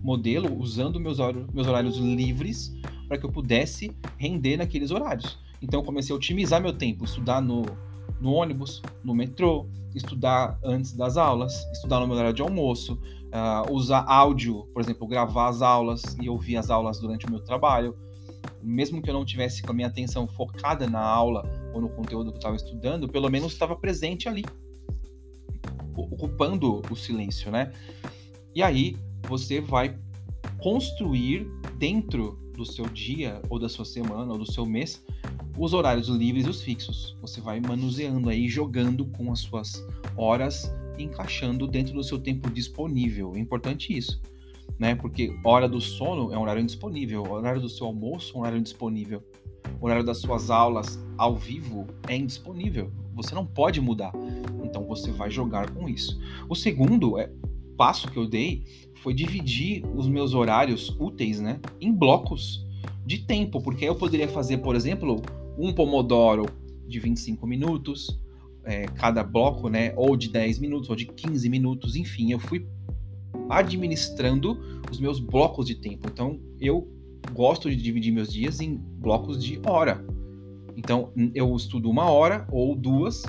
modelo 0.05 0.55
usando 0.61 0.99
meus 0.99 1.17
meus 1.51 1.67
horários 1.67 1.97
livres 1.97 2.71
para 3.07 3.17
que 3.17 3.25
eu 3.25 3.31
pudesse 3.31 3.91
render 4.17 4.55
naqueles 4.55 4.91
horários. 4.91 5.39
Então 5.59 5.79
eu 5.79 5.83
comecei 5.83 6.13
a 6.13 6.15
otimizar 6.15 6.61
meu 6.61 6.73
tempo, 6.73 7.05
estudar 7.05 7.41
no, 7.41 7.63
no 8.21 8.31
ônibus, 8.33 8.83
no 9.03 9.15
metrô, 9.15 9.65
estudar 9.95 10.59
antes 10.63 10.93
das 10.93 11.17
aulas, 11.17 11.55
estudar 11.71 11.99
no 11.99 12.05
meu 12.05 12.15
horário 12.15 12.35
de 12.35 12.43
almoço, 12.43 12.99
uh, 13.33 13.73
usar 13.73 14.05
áudio, 14.07 14.67
por 14.73 14.81
exemplo, 14.83 15.07
gravar 15.07 15.47
as 15.47 15.63
aulas 15.63 16.15
e 16.21 16.29
ouvir 16.29 16.57
as 16.57 16.69
aulas 16.69 16.99
durante 16.99 17.25
o 17.25 17.31
meu 17.31 17.39
trabalho. 17.39 17.97
Mesmo 18.61 19.01
que 19.01 19.09
eu 19.09 19.13
não 19.13 19.25
tivesse 19.25 19.63
com 19.63 19.71
a 19.71 19.73
minha 19.73 19.87
atenção 19.87 20.27
focada 20.27 20.87
na 20.87 21.01
aula, 21.01 21.49
ou 21.73 21.81
no 21.81 21.89
conteúdo 21.89 22.29
que 22.29 22.35
eu 22.35 22.39
estava 22.39 22.55
estudando, 22.55 23.09
pelo 23.09 23.29
menos 23.29 23.53
estava 23.53 23.75
presente 23.75 24.29
ali, 24.29 24.45
ocupando 25.95 26.83
o 26.91 26.95
silêncio, 26.95 27.49
né? 27.49 27.71
E 28.53 28.61
aí 28.61 28.95
você 29.25 29.59
vai 29.59 29.97
construir 30.59 31.47
dentro 31.77 32.39
do 32.55 32.65
seu 32.65 32.85
dia, 32.85 33.41
ou 33.49 33.59
da 33.59 33.67
sua 33.67 33.85
semana, 33.85 34.31
ou 34.31 34.37
do 34.37 34.51
seu 34.51 34.65
mês, 34.65 35.03
os 35.57 35.73
horários 35.73 36.07
livres 36.07 36.45
e 36.45 36.49
os 36.49 36.61
fixos. 36.61 37.17
Você 37.21 37.41
vai 37.41 37.59
manuseando 37.59 38.29
aí, 38.29 38.47
jogando 38.47 39.05
com 39.05 39.31
as 39.31 39.39
suas 39.39 39.85
horas, 40.15 40.73
encaixando 40.97 41.67
dentro 41.67 41.93
do 41.93 42.03
seu 42.03 42.19
tempo 42.19 42.49
disponível. 42.49 43.33
É 43.35 43.39
importante 43.39 43.95
isso, 43.95 44.21
né? 44.79 44.95
Porque 44.95 45.37
hora 45.43 45.67
do 45.67 45.81
sono 45.81 46.33
é 46.33 46.37
um 46.37 46.41
horário 46.41 46.61
indisponível, 46.61 47.23
horário 47.29 47.61
do 47.61 47.69
seu 47.69 47.87
almoço 47.87 48.33
é 48.33 48.37
um 48.37 48.41
horário 48.41 48.59
indisponível, 48.59 49.21
horário 49.81 50.03
das 50.03 50.17
suas 50.19 50.49
aulas 50.49 50.99
ao 51.17 51.35
vivo 51.35 51.87
é 52.07 52.15
indisponível. 52.15 52.91
Você 53.13 53.33
não 53.33 53.45
pode 53.45 53.79
mudar. 53.79 54.11
Então 54.63 54.85
você 54.85 55.11
vai 55.11 55.29
jogar 55.29 55.69
com 55.71 55.87
isso. 55.87 56.19
O 56.49 56.55
segundo 56.55 57.17
é 57.17 57.31
passo 57.75 58.09
que 58.09 58.17
eu 58.17 58.27
dei 58.27 58.63
foi 59.01 59.13
dividir 59.13 59.83
os 59.95 60.07
meus 60.07 60.33
horários 60.33 60.95
úteis, 60.99 61.39
né, 61.39 61.59
em 61.79 61.91
blocos 61.91 62.65
de 63.05 63.19
tempo, 63.19 63.61
porque 63.61 63.85
eu 63.85 63.95
poderia 63.95 64.27
fazer, 64.27 64.57
por 64.57 64.75
exemplo, 64.75 65.21
um 65.57 65.71
pomodoro 65.71 66.45
de 66.87 66.99
25 66.99 67.45
minutos, 67.45 68.19
é, 68.63 68.85
cada 68.87 69.23
bloco, 69.23 69.69
né, 69.69 69.93
ou 69.95 70.17
de 70.17 70.29
10 70.29 70.59
minutos, 70.59 70.89
ou 70.89 70.95
de 70.95 71.05
15 71.05 71.47
minutos, 71.49 71.95
enfim, 71.95 72.31
eu 72.31 72.39
fui 72.39 72.65
administrando 73.49 74.57
os 74.91 74.99
meus 74.99 75.19
blocos 75.19 75.67
de 75.67 75.75
tempo. 75.75 76.07
Então, 76.11 76.39
eu 76.59 76.87
gosto 77.33 77.69
de 77.69 77.75
dividir 77.75 78.11
meus 78.11 78.31
dias 78.31 78.59
em 78.59 78.75
blocos 78.75 79.43
de 79.43 79.59
hora. 79.67 80.03
Então, 80.75 81.11
eu 81.33 81.55
estudo 81.55 81.89
uma 81.89 82.09
hora 82.09 82.47
ou 82.51 82.75
duas 82.75 83.23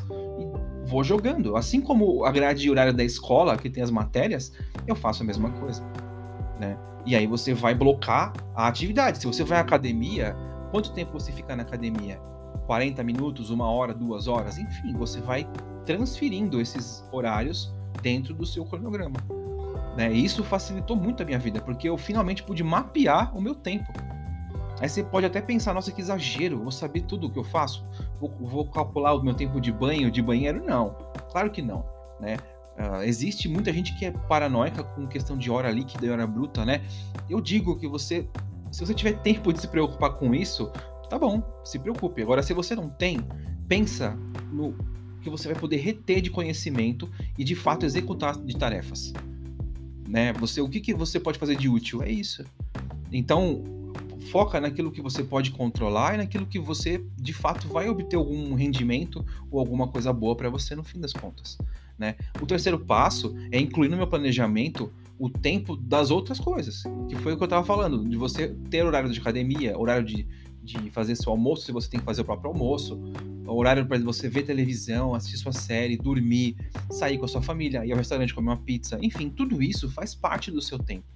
vou 0.87 1.05
jogando. 1.05 1.57
Assim 1.57 1.81
como 1.81 2.25
a 2.25 2.31
grade 2.31 2.71
horária 2.71 2.93
da 2.93 3.05
escola, 3.05 3.57
que 3.57 3.69
tem 3.69 3.83
as 3.83 3.91
matérias, 3.91 4.53
eu 4.87 4.95
faço 4.95 5.23
a 5.23 5.27
mesma 5.27 5.51
coisa, 5.51 5.83
né? 6.59 6.79
E 7.05 7.15
aí 7.15 7.27
você 7.27 7.55
vai 7.55 7.75
blocar 7.75 8.33
a 8.55 8.67
atividade. 8.67 9.19
Se 9.19 9.27
você 9.27 9.45
vai 9.45 9.59
à 9.59 9.61
academia, 9.61 10.37
quanto 10.71 10.93
tempo 10.93 11.13
você 11.13 11.31
fica 11.31 11.55
na 11.55 11.63
academia? 11.63 12.21
40 12.67 13.03
minutos, 13.05 13.51
uma 13.51 13.71
hora, 13.71 13.95
duas 13.95 14.27
horas? 14.27 14.59
Enfim, 14.59 14.93
você 14.95 15.21
vai 15.21 15.49
transferindo 15.85 16.61
esses 16.61 17.05
horários 17.13 17.73
dentro 18.03 18.35
do 18.35 18.45
seu 18.45 18.65
cronograma. 18.65 19.19
Né? 19.97 20.13
E 20.13 20.25
isso 20.25 20.43
facilitou 20.43 20.97
muito 20.97 21.23
a 21.23 21.27
minha 21.27 21.39
vida, 21.39 21.61
porque 21.61 21.89
eu 21.89 21.97
finalmente 21.97 22.43
pude 22.43 22.63
mapear 22.63 23.37
o 23.37 23.41
meu 23.41 23.55
tempo. 23.55 23.93
Aí 24.81 24.89
você 24.89 25.03
pode 25.03 25.25
até 25.25 25.41
pensar, 25.41 25.73
nossa, 25.73 25.91
que 25.91 26.01
exagero, 26.01 26.59
vou 26.59 26.71
saber 26.71 27.03
tudo 27.03 27.29
o 27.29 27.31
que 27.31 27.39
eu 27.39 27.45
faço, 27.45 27.87
vou, 28.21 28.31
vou 28.41 28.65
calcular 28.67 29.15
o 29.15 29.23
meu 29.23 29.35
tempo 29.35 29.61
de 29.61 29.73
banho, 29.73 30.11
de 30.11 30.23
banheiro? 30.23 30.65
Não, 30.65 30.97
claro 31.31 31.51
que 31.51 31.63
não, 31.63 31.85
né? 32.21 32.37
Uh, 32.77 33.03
existe 33.05 33.49
muita 33.49 33.73
gente 33.73 33.95
que 33.99 34.05
é 34.05 34.11
paranoica 34.11 34.85
com 34.85 35.07
questão 35.07 35.37
de 35.37 35.51
hora 35.51 35.71
líquida 35.71 36.07
e 36.07 36.11
hora 36.11 36.27
bruta, 36.27 36.65
né? 36.65 36.83
Eu 37.29 37.41
digo 37.41 37.77
que 37.77 37.89
você, 37.89 38.29
se 38.71 38.85
você 38.85 38.93
tiver 38.93 39.15
tempo 39.21 39.53
de 39.53 39.61
se 39.61 39.69
preocupar 39.69 40.11
com 40.15 40.35
isso, 40.35 40.71
tá 41.09 41.19
bom, 41.19 41.43
se 41.65 41.79
preocupe. 41.79 42.21
Agora, 42.21 42.43
se 42.43 42.53
você 42.53 42.75
não 42.75 42.91
tem, 42.91 43.19
pensa 43.67 44.17
no 44.53 44.75
que 45.23 45.31
você 45.31 45.49
vai 45.49 45.59
poder 45.59 45.79
reter 45.79 46.21
de 46.21 46.31
conhecimento 46.31 47.11
e 47.39 47.43
de 47.43 47.55
fato 47.55 47.87
executar 47.87 48.37
de 48.37 48.57
tarefas, 48.57 49.13
né? 50.07 50.33
Você, 50.35 50.61
o 50.61 50.69
que, 50.69 50.81
que 50.81 50.95
você 50.95 51.19
pode 51.19 51.39
fazer 51.39 51.57
de 51.57 51.69
útil? 51.69 52.03
É 52.03 52.11
isso. 52.11 52.45
Então, 53.11 53.65
foca 54.31 54.61
naquilo 54.61 54.91
que 54.91 55.01
você 55.01 55.23
pode 55.23 55.51
controlar 55.51 56.15
e 56.15 56.19
naquilo 56.19 56.47
que 56.47 56.59
você 56.59 57.05
de 57.17 57.33
fato 57.33 57.69
vai 57.69 57.89
obter 57.89 58.17
algum 58.17 58.55
rendimento 58.55 59.25
ou 59.51 59.61
alguma 59.61 59.89
coisa 59.89 60.13
boa 60.13 60.35
para 60.37 60.49
você 60.49 60.75
no 60.75 60.83
fim 60.83 61.01
das 61.01 61.13
contas. 61.13 61.59
Né? 61.99 62.17
O 62.41 62.47
terceiro 62.47 62.79
passo 62.79 63.35
é 63.51 63.59
incluir 63.59 63.89
no 63.89 63.97
meu 63.97 64.07
planejamento 64.07 64.93
o 65.19 65.31
tempo 65.31 65.77
das 65.77 66.11
outras 66.11 66.39
coisas, 66.39 66.83
que 67.09 67.17
foi 67.17 67.33
o 67.33 67.37
que 67.37 67.43
eu 67.43 67.47
estava 67.47 67.65
falando, 67.65 68.07
de 68.07 68.17
você 68.17 68.49
ter 68.71 68.85
horário 68.85 69.11
de 69.11 69.19
academia, 69.19 69.79
horário 69.79 70.05
de, 70.05 70.27
de 70.63 70.91
fazer 70.91 71.17
seu 71.17 71.33
almoço, 71.33 71.65
se 71.65 71.73
você 71.73 71.89
tem 71.89 71.99
que 71.99 72.05
fazer 72.05 72.21
o 72.21 72.25
próprio 72.25 72.51
almoço, 72.51 73.01
horário 73.47 73.87
para 73.87 73.99
você 73.99 74.29
ver 74.29 74.43
televisão, 74.43 75.15
assistir 75.15 75.39
sua 75.39 75.53
série, 75.53 75.97
dormir, 75.97 76.57
sair 76.91 77.17
com 77.17 77.25
a 77.25 77.29
sua 77.29 77.41
família, 77.41 77.87
ir 77.87 77.93
ao 77.93 77.99
restaurante 77.99 78.35
comer 78.35 78.49
uma 78.49 78.59
pizza, 78.59 78.99
enfim, 79.01 79.31
tudo 79.31 79.63
isso 79.63 79.91
faz 79.91 80.15
parte 80.15 80.51
do 80.51 80.61
seu 80.61 80.79
tempo. 80.79 81.16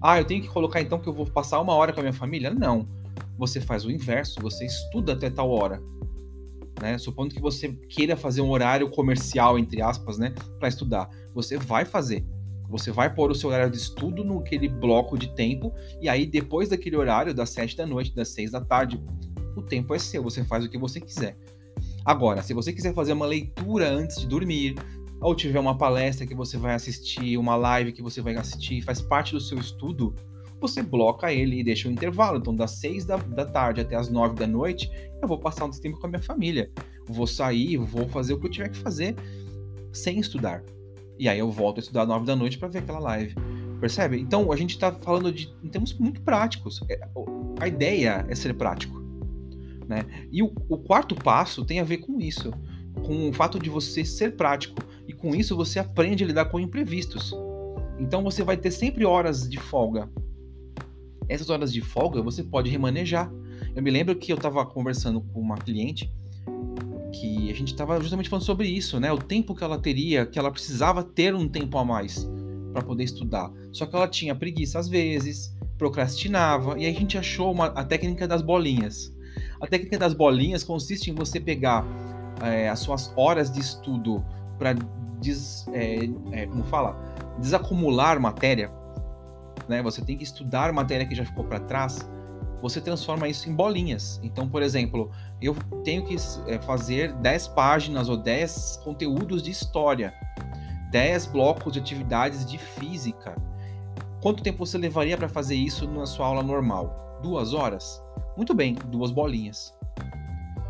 Ah, 0.00 0.18
eu 0.20 0.24
tenho 0.24 0.42
que 0.42 0.48
colocar 0.48 0.80
então 0.80 0.98
que 0.98 1.08
eu 1.08 1.12
vou 1.12 1.26
passar 1.26 1.60
uma 1.60 1.74
hora 1.74 1.92
com 1.92 2.00
a 2.00 2.02
minha 2.02 2.12
família? 2.12 2.52
Não. 2.52 2.86
Você 3.36 3.60
faz 3.60 3.84
o 3.84 3.90
inverso, 3.90 4.40
você 4.40 4.64
estuda 4.64 5.12
até 5.12 5.28
tal 5.28 5.50
hora. 5.50 5.80
Né? 6.80 6.96
Supondo 6.98 7.34
que 7.34 7.40
você 7.40 7.72
queira 7.88 8.16
fazer 8.16 8.40
um 8.40 8.50
horário 8.50 8.88
comercial, 8.90 9.58
entre 9.58 9.82
aspas, 9.82 10.18
né, 10.18 10.32
para 10.58 10.68
estudar. 10.68 11.08
Você 11.34 11.56
vai 11.56 11.84
fazer. 11.84 12.24
Você 12.68 12.92
vai 12.92 13.12
pôr 13.12 13.30
o 13.30 13.34
seu 13.34 13.50
horário 13.50 13.72
de 13.72 13.78
estudo 13.78 14.22
naquele 14.22 14.68
bloco 14.68 15.16
de 15.16 15.34
tempo, 15.34 15.72
e 16.00 16.08
aí 16.08 16.26
depois 16.26 16.68
daquele 16.68 16.96
horário, 16.96 17.34
das 17.34 17.50
sete 17.50 17.76
da 17.76 17.86
noite, 17.86 18.14
das 18.14 18.28
seis 18.28 18.50
da 18.50 18.60
tarde, 18.60 19.02
o 19.56 19.62
tempo 19.62 19.94
é 19.94 19.98
seu, 19.98 20.22
você 20.22 20.44
faz 20.44 20.64
o 20.64 20.68
que 20.68 20.76
você 20.76 21.00
quiser. 21.00 21.36
Agora, 22.04 22.42
se 22.42 22.54
você 22.54 22.72
quiser 22.72 22.94
fazer 22.94 23.12
uma 23.12 23.26
leitura 23.26 23.90
antes 23.90 24.20
de 24.20 24.26
dormir, 24.26 24.74
ou 25.20 25.34
tiver 25.34 25.58
uma 25.58 25.76
palestra 25.76 26.26
que 26.26 26.34
você 26.34 26.56
vai 26.56 26.74
assistir, 26.74 27.36
uma 27.36 27.56
live 27.56 27.92
que 27.92 28.02
você 28.02 28.20
vai 28.20 28.36
assistir, 28.36 28.82
faz 28.82 29.00
parte 29.00 29.32
do 29.32 29.40
seu 29.40 29.58
estudo, 29.58 30.14
você 30.60 30.82
bloca 30.82 31.32
ele 31.32 31.60
e 31.60 31.64
deixa 31.64 31.88
um 31.88 31.92
intervalo. 31.92 32.38
Então, 32.38 32.54
das 32.54 32.72
6 32.72 33.04
da, 33.04 33.16
da 33.16 33.46
tarde 33.46 33.80
até 33.80 33.96
as 33.96 34.08
9 34.08 34.34
da 34.34 34.46
noite, 34.46 34.90
eu 35.20 35.28
vou 35.28 35.38
passar 35.38 35.64
um 35.64 35.70
tempo 35.70 35.98
com 35.98 36.06
a 36.06 36.10
minha 36.10 36.22
família. 36.22 36.70
Vou 37.06 37.26
sair, 37.26 37.76
vou 37.76 38.08
fazer 38.08 38.34
o 38.34 38.40
que 38.40 38.46
eu 38.46 38.50
tiver 38.50 38.68
que 38.68 38.78
fazer 38.78 39.16
sem 39.92 40.18
estudar. 40.18 40.62
E 41.18 41.28
aí 41.28 41.38
eu 41.38 41.50
volto 41.50 41.78
a 41.78 41.80
estudar 41.80 42.02
às 42.02 42.08
9 42.08 42.26
da 42.26 42.36
noite 42.36 42.58
para 42.58 42.68
ver 42.68 42.78
aquela 42.78 43.00
live. 43.00 43.34
Percebe? 43.80 44.20
Então, 44.20 44.50
a 44.52 44.56
gente 44.56 44.70
está 44.70 44.92
falando 44.92 45.32
de 45.32 45.52
em 45.62 45.68
termos 45.68 45.96
muito 45.98 46.20
práticos. 46.22 46.80
É, 46.88 47.00
a 47.60 47.68
ideia 47.68 48.24
é 48.28 48.34
ser 48.34 48.54
prático. 48.54 48.98
Né? 49.86 50.04
E 50.30 50.42
o, 50.42 50.52
o 50.68 50.78
quarto 50.78 51.14
passo 51.14 51.64
tem 51.64 51.80
a 51.80 51.84
ver 51.84 51.98
com 51.98 52.20
isso 52.20 52.52
com 53.06 53.28
o 53.28 53.32
fato 53.32 53.58
de 53.58 53.70
você 53.70 54.04
ser 54.04 54.36
prático 54.36 54.82
e 55.08 55.12
com 55.14 55.34
isso 55.34 55.56
você 55.56 55.78
aprende 55.78 56.22
a 56.22 56.26
lidar 56.26 56.44
com 56.44 56.60
imprevistos. 56.60 57.34
Então 57.98 58.22
você 58.22 58.44
vai 58.44 58.58
ter 58.58 58.70
sempre 58.70 59.06
horas 59.06 59.48
de 59.48 59.58
folga. 59.58 60.08
Essas 61.28 61.48
horas 61.48 61.72
de 61.72 61.80
folga 61.80 62.22
você 62.22 62.44
pode 62.44 62.70
remanejar. 62.70 63.32
Eu 63.74 63.82
me 63.82 63.90
lembro 63.90 64.14
que 64.14 64.30
eu 64.30 64.36
estava 64.36 64.64
conversando 64.66 65.20
com 65.20 65.40
uma 65.40 65.56
cliente 65.56 66.12
que 67.12 67.50
a 67.50 67.54
gente 67.54 67.68
estava 67.68 67.98
justamente 68.00 68.28
falando 68.28 68.44
sobre 68.44 68.68
isso, 68.68 69.00
né? 69.00 69.10
O 69.10 69.18
tempo 69.18 69.54
que 69.54 69.64
ela 69.64 69.78
teria, 69.78 70.26
que 70.26 70.38
ela 70.38 70.50
precisava 70.50 71.02
ter 71.02 71.34
um 71.34 71.48
tempo 71.48 71.78
a 71.78 71.84
mais 71.84 72.28
para 72.72 72.82
poder 72.82 73.04
estudar. 73.04 73.50
Só 73.72 73.86
que 73.86 73.96
ela 73.96 74.06
tinha 74.06 74.34
preguiça 74.34 74.78
às 74.78 74.88
vezes, 74.88 75.56
procrastinava, 75.78 76.78
e 76.78 76.84
aí 76.84 76.94
a 76.94 76.98
gente 76.98 77.16
achou 77.16 77.50
uma, 77.50 77.66
a 77.66 77.84
técnica 77.84 78.28
das 78.28 78.42
bolinhas. 78.42 79.12
A 79.60 79.66
técnica 79.66 79.98
das 79.98 80.12
bolinhas 80.12 80.62
consiste 80.62 81.10
em 81.10 81.14
você 81.14 81.40
pegar 81.40 81.84
é, 82.42 82.68
as 82.68 82.80
suas 82.80 83.12
horas 83.16 83.50
de 83.50 83.60
estudo 83.60 84.24
para 84.58 84.74
des, 85.20 85.66
é, 85.72 86.08
é, 86.32 86.46
como 86.46 86.64
fala, 86.64 86.96
desacumular 87.38 88.20
matéria, 88.20 88.70
né? 89.68 89.82
Você 89.82 90.02
tem 90.02 90.16
que 90.16 90.24
estudar 90.24 90.72
matéria 90.72 91.06
que 91.06 91.14
já 91.14 91.24
ficou 91.24 91.44
para 91.44 91.60
trás. 91.60 92.08
Você 92.60 92.80
transforma 92.80 93.28
isso 93.28 93.48
em 93.48 93.54
bolinhas. 93.54 94.18
Então, 94.22 94.48
por 94.48 94.62
exemplo, 94.62 95.10
eu 95.40 95.54
tenho 95.84 96.04
que 96.04 96.16
é, 96.46 96.58
fazer 96.60 97.12
10 97.14 97.48
páginas 97.48 98.08
ou 98.08 98.16
10 98.16 98.80
conteúdos 98.82 99.42
de 99.42 99.50
história, 99.50 100.12
10 100.90 101.26
blocos 101.26 101.72
de 101.72 101.78
atividades 101.78 102.44
de 102.44 102.58
física. 102.58 103.36
Quanto 104.20 104.42
tempo 104.42 104.66
você 104.66 104.76
levaria 104.76 105.16
para 105.16 105.28
fazer 105.28 105.54
isso 105.54 105.88
na 105.88 106.06
sua 106.06 106.26
aula 106.26 106.42
normal? 106.42 107.20
Duas 107.22 107.54
horas? 107.54 108.02
Muito 108.36 108.54
bem, 108.54 108.74
duas 108.74 109.12
bolinhas. 109.12 109.72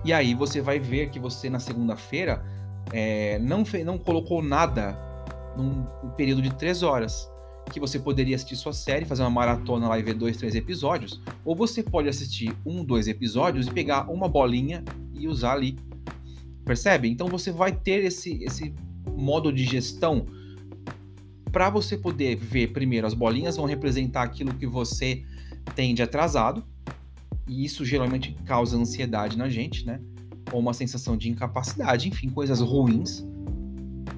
E 0.05 0.13
aí 0.13 0.35
você 0.35 0.61
vai 0.61 0.79
ver 0.79 1.11
que 1.11 1.19
você 1.19 1.49
na 1.49 1.59
segunda-feira 1.59 2.45
é, 2.93 3.39
não, 3.39 3.65
não 3.85 3.99
colocou 3.99 4.43
nada 4.43 4.99
num 5.57 5.85
período 6.17 6.43
de 6.43 6.55
três 6.55 6.83
horas. 6.83 7.29
Que 7.71 7.79
você 7.79 7.99
poderia 7.99 8.35
assistir 8.35 8.57
sua 8.57 8.73
série, 8.73 9.05
fazer 9.05 9.23
uma 9.23 9.31
maratona 9.31 9.89
lá 9.89 9.99
e 9.99 10.03
ver 10.03 10.15
dois, 10.15 10.39
três 10.39 10.55
episódios. 10.55 11.21
Ou 11.45 11.55
você 11.55 11.83
pode 11.83 12.09
assistir 12.09 12.57
um, 12.65 12.83
dois 12.83 13.07
episódios 13.09 13.67
e 13.67 13.71
pegar 13.71 14.11
uma 14.11 14.27
bolinha 14.27 14.83
e 15.13 15.29
usar 15.29 15.53
ali. 15.53 15.79
Percebe? 16.65 17.09
Então 17.09 17.29
você 17.29 17.53
vai 17.53 17.73
ter 17.73 18.05
esse, 18.05 18.43
esse 18.43 18.75
modo 19.15 19.53
de 19.53 19.65
gestão 19.65 20.27
para 21.53 21.71
você 21.71 21.97
poder 21.97 22.37
ver 22.37 22.69
primeiro 22.69 23.07
as 23.07 23.15
bolinhas 23.15 23.57
vão 23.57 23.65
representar 23.65 24.23
aquilo 24.23 24.53
que 24.55 24.67
você 24.67 25.25
tem 25.75 25.95
de 25.95 26.03
atrasado 26.03 26.65
e 27.47 27.65
isso 27.65 27.85
geralmente 27.85 28.37
causa 28.45 28.77
ansiedade 28.77 29.37
na 29.37 29.49
gente, 29.49 29.85
né? 29.87 30.01
Ou 30.53 30.61
uma 30.61 30.73
sensação 30.73 31.17
de 31.17 31.29
incapacidade, 31.29 32.09
enfim, 32.09 32.29
coisas 32.29 32.61
ruins. 32.61 33.27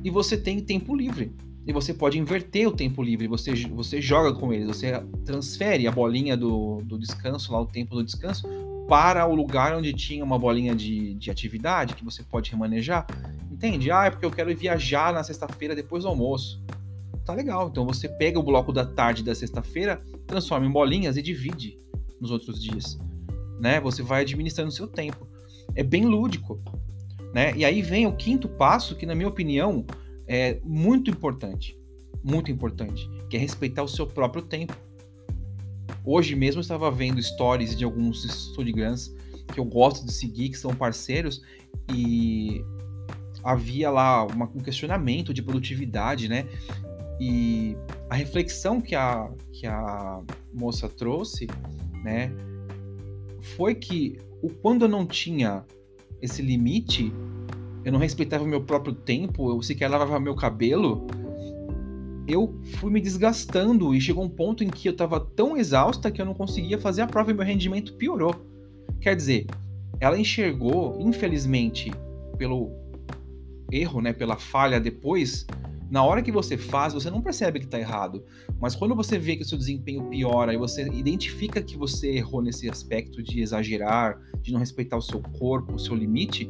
E 0.03 0.11
você 0.11 0.37
tem 0.37 0.61
tempo 0.61 0.95
livre. 0.95 1.35
E 1.67 1.73
você 1.73 1.93
pode 1.93 2.19
inverter 2.19 2.67
o 2.67 2.73
tempo 2.73 3.03
livre, 3.03 3.29
você, 3.29 3.55
você 3.67 4.01
joga 4.01 4.33
com 4.33 4.53
eles, 4.53 4.67
você 4.67 4.93
transfere 5.25 5.87
a 5.87 5.93
bolinha 5.93 6.37
do, 6.37 6.81
do 6.83 6.99
descanso, 6.99 7.53
lá 7.53 7.61
o 7.61 7.67
tempo 7.67 7.95
do 7.95 8.03
descanso, 8.03 8.49
para 8.89 9.27
o 9.27 9.35
lugar 9.35 9.77
onde 9.77 9.93
tinha 9.93 10.25
uma 10.25 10.39
bolinha 10.39 10.75
de, 10.75 11.15
de 11.15 11.31
atividade 11.31 11.95
que 11.95 12.05
você 12.05 12.23
pode 12.23 12.51
remanejar. 12.51 13.07
Entende? 13.51 13.91
Ah, 13.91 14.07
é 14.07 14.11
porque 14.11 14.25
eu 14.25 14.31
quero 14.31 14.55
viajar 14.57 15.13
na 15.13 15.23
sexta-feira 15.23 15.77
depois 15.77 16.03
do 16.03 16.09
almoço. 16.09 16.61
Tá 17.25 17.35
legal. 17.35 17.69
Então 17.69 17.85
você 17.85 18.09
pega 18.09 18.39
o 18.39 18.43
bloco 18.43 18.73
da 18.73 18.85
tarde 18.85 19.23
da 19.23 19.35
sexta-feira, 19.35 20.03
transforma 20.27 20.67
em 20.67 20.71
bolinhas 20.71 21.17
e 21.17 21.23
divide 21.23 21.79
nos 22.21 22.31
outros 22.31 22.61
dias. 22.61 22.99
Né? 23.61 23.81
Você 23.81 24.03
vai 24.03 24.23
administrando 24.23 24.71
o 24.71 24.73
seu 24.73 24.89
tempo. 24.89 25.30
É 25.75 25.83
bem 25.83 26.05
lúdico. 26.05 26.61
Né? 27.35 27.55
E 27.57 27.65
aí 27.65 27.81
vem 27.83 28.07
o 28.07 28.17
quinto 28.17 28.49
passo, 28.49 28.97
que, 28.97 29.07
na 29.07 29.15
minha 29.15 29.29
opinião, 29.29 29.85
é 30.27 30.59
muito 30.65 31.11
importante. 31.11 31.79
Muito 32.23 32.51
importante. 32.51 33.09
Que 33.29 33.37
é 33.37 33.41
respeitar 33.41 33.83
o 33.83 33.89
seu 33.89 34.07
próprio 34.07 34.43
tempo. 34.43 34.77
Hoje 36.05 36.35
mesmo 36.35 36.59
eu 36.59 36.63
estava 36.63 36.91
vendo 36.91 37.23
stories 37.23 37.77
de 37.77 37.85
alguns 37.85 38.23
studigrams 38.25 39.15
que 39.53 39.61
eu 39.61 39.65
gosto 39.65 40.05
de 40.07 40.13
seguir, 40.13 40.51
que 40.51 40.57
são 40.57 40.75
parceiros, 40.75 41.43
e 41.93 42.65
havia 43.43 43.91
lá 43.91 44.25
uma, 44.25 44.47
um 44.47 44.61
questionamento 44.61 45.35
de 45.35 45.43
produtividade, 45.43 46.29
né? 46.29 46.47
E 47.21 47.77
a 48.09 48.15
reflexão 48.15 48.81
que 48.81 48.95
a, 48.95 49.31
que 49.53 49.67
a 49.67 50.21
moça 50.53 50.89
trouxe, 50.89 51.47
né, 52.03 52.33
foi 53.57 53.75
que 53.75 54.19
o, 54.43 54.49
quando 54.49 54.83
eu 54.83 54.89
não 54.89 55.07
tinha 55.07 55.65
esse 56.21 56.43
limite, 56.43 57.13
eu 57.85 57.93
não 57.93 57.99
respeitava 57.99 58.45
o 58.45 58.47
meu 58.47 58.63
próprio 58.63 58.95
tempo, 58.95 59.51
eu 59.51 59.63
sequer 59.63 59.89
lavava 59.89 60.21
meu 60.21 60.35
cabelo, 60.35 61.07
eu 62.27 62.55
fui 62.77 62.91
me 62.91 63.01
desgastando 63.01 63.95
e 63.95 64.01
chegou 64.01 64.23
um 64.23 64.29
ponto 64.29 64.63
em 64.63 64.69
que 64.69 64.89
eu 64.89 64.93
estava 64.93 65.19
tão 65.19 65.57
exausta 65.57 66.11
que 66.11 66.21
eu 66.21 66.27
não 66.27 66.35
conseguia 66.35 66.79
fazer 66.79 67.03
a 67.03 67.07
prova 67.07 67.31
e 67.31 67.35
meu 67.35 67.45
rendimento 67.45 67.95
piorou. 67.95 68.35
Quer 69.01 69.17
dizer, 69.17 69.47
ela 69.99 70.19
enxergou, 70.19 70.97
infelizmente, 71.01 71.91
pelo 72.39 72.71
erro, 73.73 74.01
né, 74.01 74.13
pela 74.13 74.37
falha 74.37 74.81
depois, 74.81 75.47
na 75.91 76.05
hora 76.05 76.23
que 76.23 76.31
você 76.31 76.57
faz, 76.57 76.95
você 76.95 77.11
não 77.11 77.21
percebe 77.21 77.59
que 77.59 77.65
está 77.65 77.79
errado. 77.79 78.25
Mas 78.61 78.77
quando 78.77 78.95
você 78.95 79.19
vê 79.19 79.35
que 79.35 79.43
o 79.43 79.45
seu 79.45 79.59
desempenho 79.59 80.05
piora 80.05 80.55
e 80.55 80.57
você 80.57 80.89
identifica 80.89 81.61
que 81.61 81.77
você 81.77 82.13
errou 82.13 82.41
nesse 82.41 82.71
aspecto 82.71 83.21
de 83.21 83.41
exagerar, 83.41 84.21
de 84.41 84.53
não 84.53 84.61
respeitar 84.61 84.97
o 84.97 85.03
seu 85.03 85.21
corpo, 85.21 85.75
o 85.75 85.79
seu 85.79 85.97
limite, 85.97 86.49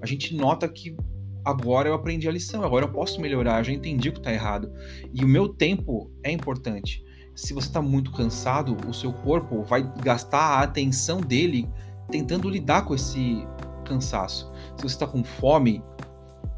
a 0.00 0.06
gente 0.06 0.34
nota 0.34 0.66
que 0.66 0.96
agora 1.44 1.90
eu 1.90 1.94
aprendi 1.94 2.26
a 2.26 2.32
lição, 2.32 2.64
agora 2.64 2.86
eu 2.86 2.90
posso 2.90 3.20
melhorar, 3.20 3.62
já 3.62 3.70
entendi 3.72 4.10
que 4.10 4.18
está 4.18 4.32
errado. 4.32 4.72
E 5.12 5.22
o 5.22 5.28
meu 5.28 5.46
tempo 5.48 6.10
é 6.22 6.32
importante. 6.32 7.04
Se 7.34 7.52
você 7.52 7.68
está 7.68 7.82
muito 7.82 8.10
cansado, 8.12 8.76
o 8.88 8.94
seu 8.94 9.12
corpo 9.12 9.62
vai 9.62 9.82
gastar 10.02 10.58
a 10.58 10.62
atenção 10.62 11.20
dele 11.20 11.68
tentando 12.10 12.48
lidar 12.48 12.86
com 12.86 12.94
esse 12.94 13.46
cansaço. 13.84 14.50
Se 14.76 14.82
você 14.82 14.94
está 14.94 15.06
com 15.06 15.22
fome, 15.22 15.82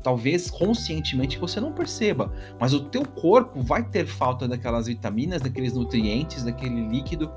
talvez 0.02 0.50
conscientemente 0.50 1.38
você 1.38 1.60
não 1.60 1.72
perceba, 1.72 2.32
mas 2.58 2.74
o 2.74 2.80
teu 2.80 3.06
corpo 3.06 3.60
vai 3.62 3.82
ter 3.82 4.06
falta 4.06 4.48
daquelas 4.48 4.86
vitaminas, 4.86 5.42
daqueles 5.42 5.72
nutrientes, 5.72 6.42
daquele 6.42 6.88
líquido 6.88 7.30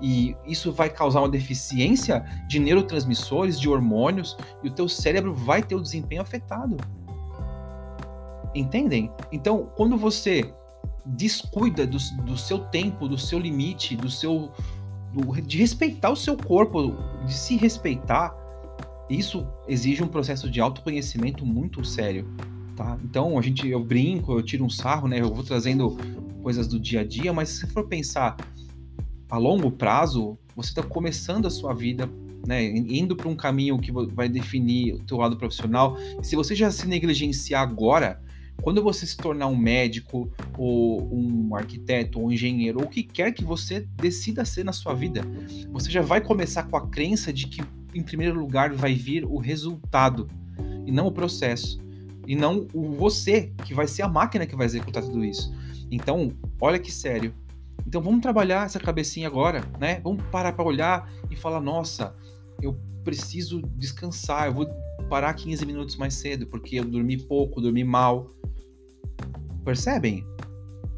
e 0.00 0.34
isso 0.46 0.72
vai 0.72 0.88
causar 0.88 1.20
uma 1.20 1.28
deficiência 1.28 2.24
de 2.48 2.58
neurotransmissores, 2.58 3.60
de 3.60 3.68
hormônios, 3.68 4.36
e 4.62 4.68
o 4.68 4.70
teu 4.70 4.88
cérebro 4.88 5.34
vai 5.34 5.62
ter 5.62 5.74
o 5.74 5.80
desempenho 5.80 6.22
afetado. 6.22 6.76
Entendem? 8.54 9.12
Então, 9.30 9.70
quando 9.76 9.96
você 9.96 10.52
descuida 11.04 11.86
do, 11.86 11.98
do 12.24 12.36
seu 12.36 12.58
tempo, 12.58 13.08
do 13.08 13.18
seu 13.18 13.38
limite, 13.38 13.96
do 13.96 14.10
seu 14.10 14.50
do, 15.12 15.40
de 15.42 15.58
respeitar 15.58 16.10
o 16.10 16.16
seu 16.16 16.36
corpo, 16.36 16.96
de 17.26 17.32
se 17.32 17.56
respeitar, 17.56 18.34
isso 19.18 19.46
exige 19.66 20.02
um 20.02 20.08
processo 20.08 20.48
de 20.48 20.60
autoconhecimento 20.60 21.44
muito 21.44 21.84
sério, 21.84 22.28
tá? 22.76 22.98
Então, 23.04 23.38
a 23.38 23.42
gente 23.42 23.68
eu 23.68 23.82
brinco, 23.82 24.32
eu 24.32 24.42
tiro 24.42 24.64
um 24.64 24.70
sarro, 24.70 25.08
né? 25.08 25.20
Eu 25.20 25.34
vou 25.34 25.44
trazendo 25.44 25.96
coisas 26.42 26.66
do 26.66 26.78
dia 26.78 27.00
a 27.00 27.04
dia, 27.04 27.32
mas 27.32 27.48
se 27.48 27.60
você 27.60 27.66
for 27.66 27.86
pensar 27.86 28.36
a 29.28 29.38
longo 29.38 29.70
prazo, 29.70 30.38
você 30.56 30.70
está 30.70 30.82
começando 30.82 31.46
a 31.46 31.50
sua 31.50 31.72
vida, 31.72 32.08
né, 32.46 32.64
indo 32.64 33.14
para 33.14 33.28
um 33.28 33.36
caminho 33.36 33.78
que 33.78 33.92
vai 33.92 34.28
definir 34.28 34.94
o 34.94 34.98
teu 35.04 35.18
lado 35.18 35.36
profissional. 35.36 35.96
Se 36.22 36.34
você 36.34 36.54
já 36.54 36.70
se 36.70 36.86
negligenciar 36.88 37.62
agora, 37.62 38.20
quando 38.60 38.82
você 38.82 39.06
se 39.06 39.16
tornar 39.16 39.46
um 39.46 39.56
médico, 39.56 40.30
ou 40.58 41.08
um 41.12 41.54
arquiteto, 41.54 42.18
ou 42.18 42.26
um 42.26 42.32
engenheiro, 42.32 42.80
ou 42.80 42.86
o 42.86 42.88
que 42.88 43.02
quer 43.02 43.32
que 43.32 43.44
você 43.44 43.86
decida 43.96 44.44
ser 44.44 44.64
na 44.64 44.72
sua 44.72 44.94
vida, 44.94 45.22
você 45.70 45.90
já 45.90 46.02
vai 46.02 46.20
começar 46.20 46.64
com 46.64 46.76
a 46.76 46.86
crença 46.88 47.32
de 47.32 47.46
que, 47.46 47.62
em 47.94 48.02
primeiro 48.02 48.38
lugar, 48.38 48.72
vai 48.72 48.94
vir 48.94 49.24
o 49.24 49.38
resultado, 49.38 50.28
e 50.86 50.92
não 50.92 51.06
o 51.06 51.12
processo. 51.12 51.78
E 52.26 52.34
não 52.34 52.66
o 52.72 52.92
você, 52.92 53.52
que 53.64 53.74
vai 53.74 53.86
ser 53.86 54.02
a 54.02 54.08
máquina 54.08 54.46
que 54.46 54.56
vai 54.56 54.66
executar 54.66 55.02
tudo 55.02 55.24
isso. 55.24 55.52
Então, 55.90 56.32
olha 56.60 56.78
que 56.78 56.92
sério. 56.92 57.34
Então 57.86 58.00
vamos 58.00 58.20
trabalhar 58.20 58.66
essa 58.66 58.78
cabecinha 58.78 59.26
agora, 59.26 59.64
né? 59.80 60.00
Vamos 60.04 60.22
parar 60.30 60.52
para 60.52 60.64
olhar 60.64 61.10
e 61.30 61.36
falar: 61.36 61.60
nossa, 61.60 62.14
eu 62.62 62.78
preciso 63.02 63.62
descansar, 63.76 64.46
eu 64.46 64.54
vou 64.54 64.66
parar 65.08 65.34
15 65.34 65.64
minutos 65.66 65.96
mais 65.96 66.14
cedo 66.14 66.46
porque 66.46 66.76
eu 66.76 66.84
dormi 66.84 67.16
pouco, 67.16 67.60
dormi 67.60 67.82
mal. 67.82 68.28
Percebem? 69.64 70.24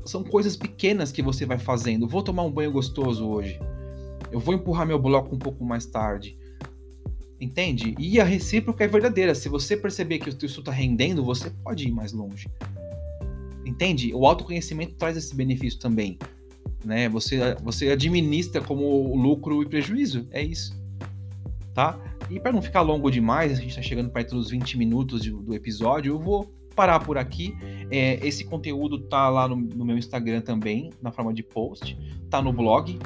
São 0.04 0.22
coisas 0.22 0.56
pequenas 0.56 1.12
que 1.12 1.22
você 1.22 1.46
vai 1.46 1.58
fazendo. 1.58 2.08
Vou 2.08 2.22
tomar 2.22 2.42
um 2.42 2.50
banho 2.50 2.72
gostoso 2.72 3.26
hoje. 3.26 3.58
Eu 4.30 4.40
vou 4.40 4.54
empurrar 4.54 4.86
meu 4.86 4.98
bloco 4.98 5.34
um 5.34 5.38
pouco 5.38 5.64
mais 5.64 5.86
tarde. 5.86 6.36
Entende? 7.42 7.94
E 7.98 8.20
a 8.20 8.24
recíproca 8.24 8.84
é 8.84 8.88
verdadeira. 8.88 9.34
Se 9.34 9.48
você 9.48 9.76
perceber 9.76 10.20
que 10.20 10.30
o 10.30 10.34
teu 10.34 10.46
estudo 10.46 10.70
está 10.70 10.72
rendendo, 10.72 11.24
você 11.24 11.50
pode 11.50 11.88
ir 11.88 11.90
mais 11.90 12.12
longe. 12.12 12.48
Entende? 13.66 14.14
O 14.14 14.26
autoconhecimento 14.26 14.94
traz 14.94 15.16
esse 15.16 15.34
benefício 15.34 15.78
também 15.78 16.18
né? 16.84 17.08
Você, 17.08 17.54
você 17.62 17.90
administra 17.90 18.60
como 18.60 19.14
lucro 19.16 19.62
e 19.62 19.66
prejuízo, 19.66 20.26
é 20.30 20.42
isso, 20.42 20.76
tá? 21.74 21.98
E 22.30 22.40
para 22.40 22.52
não 22.52 22.62
ficar 22.62 22.80
longo 22.80 23.10
demais, 23.10 23.52
a 23.52 23.54
gente 23.56 23.70
está 23.70 23.82
chegando 23.82 24.10
perto 24.10 24.34
dos 24.34 24.50
20 24.50 24.78
minutos 24.78 25.22
de, 25.22 25.30
do 25.30 25.54
episódio, 25.54 26.14
eu 26.14 26.18
vou 26.18 26.52
parar 26.74 27.00
por 27.00 27.18
aqui. 27.18 27.54
É, 27.90 28.26
esse 28.26 28.44
conteúdo 28.44 28.98
tá 28.98 29.28
lá 29.28 29.46
no, 29.46 29.56
no, 29.56 29.84
meu 29.84 29.98
Instagram 29.98 30.40
também, 30.40 30.90
na 31.02 31.12
forma 31.12 31.32
de 31.32 31.42
post, 31.42 31.98
tá 32.30 32.40
no 32.40 32.52
blog, 32.52 32.98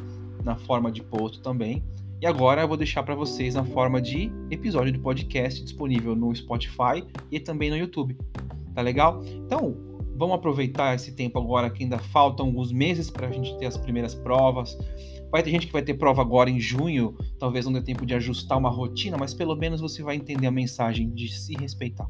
na 0.45 0.57
forma 0.57 0.91
de 0.91 1.03
post 1.03 1.41
também. 1.41 1.83
E 2.27 2.29
agora 2.29 2.63
eu 2.63 2.67
vou 2.67 2.77
deixar 2.77 3.05
para 3.05 3.15
vocês 3.15 3.55
na 3.55 3.65
forma 3.65 4.03
de 4.03 4.33
episódio 4.51 4.93
do 4.93 4.99
podcast 4.99 5.63
disponível 5.63 6.17
no 6.17 6.35
Spotify 6.35 7.07
e 7.31 7.39
também 7.39 7.71
no 7.71 7.77
YouTube. 7.77 8.19
Tá 8.75 8.83
legal? 8.83 9.23
Então, 9.25 9.77
Vamos 10.17 10.35
aproveitar 10.35 10.95
esse 10.95 11.13
tempo 11.13 11.39
agora 11.39 11.69
que 11.71 11.85
ainda 11.85 11.99
faltam 11.99 12.47
alguns 12.47 12.73
meses 12.73 13.11
para 13.11 13.29
a 13.29 13.31
gente 13.31 13.57
ter 13.59 13.67
as 13.67 13.77
primeiras 13.77 14.15
provas. 14.15 14.77
Vai 15.31 15.43
ter 15.43 15.51
gente 15.51 15.67
que 15.67 15.73
vai 15.73 15.83
ter 15.83 15.93
prova 15.95 16.23
agora 16.23 16.49
em 16.49 16.59
junho, 16.59 17.15
talvez 17.39 17.67
não 17.67 17.73
dê 17.73 17.83
tempo 17.83 18.07
de 18.07 18.15
ajustar 18.15 18.57
uma 18.57 18.71
rotina, 18.71 19.19
mas 19.19 19.35
pelo 19.35 19.55
menos 19.55 19.81
você 19.81 20.03
vai 20.03 20.17
entender 20.17 20.47
a 20.47 20.51
mensagem 20.51 21.11
de 21.11 21.29
se 21.29 21.55
respeitar. 21.55 22.09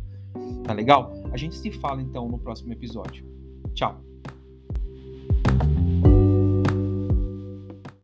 Tá 0.62 0.72
legal? 0.72 1.12
A 1.32 1.36
gente 1.36 1.56
se 1.56 1.70
fala 1.72 2.00
então 2.00 2.28
no 2.28 2.38
próximo 2.38 2.72
episódio. 2.72 3.26
Tchau! 3.74 4.05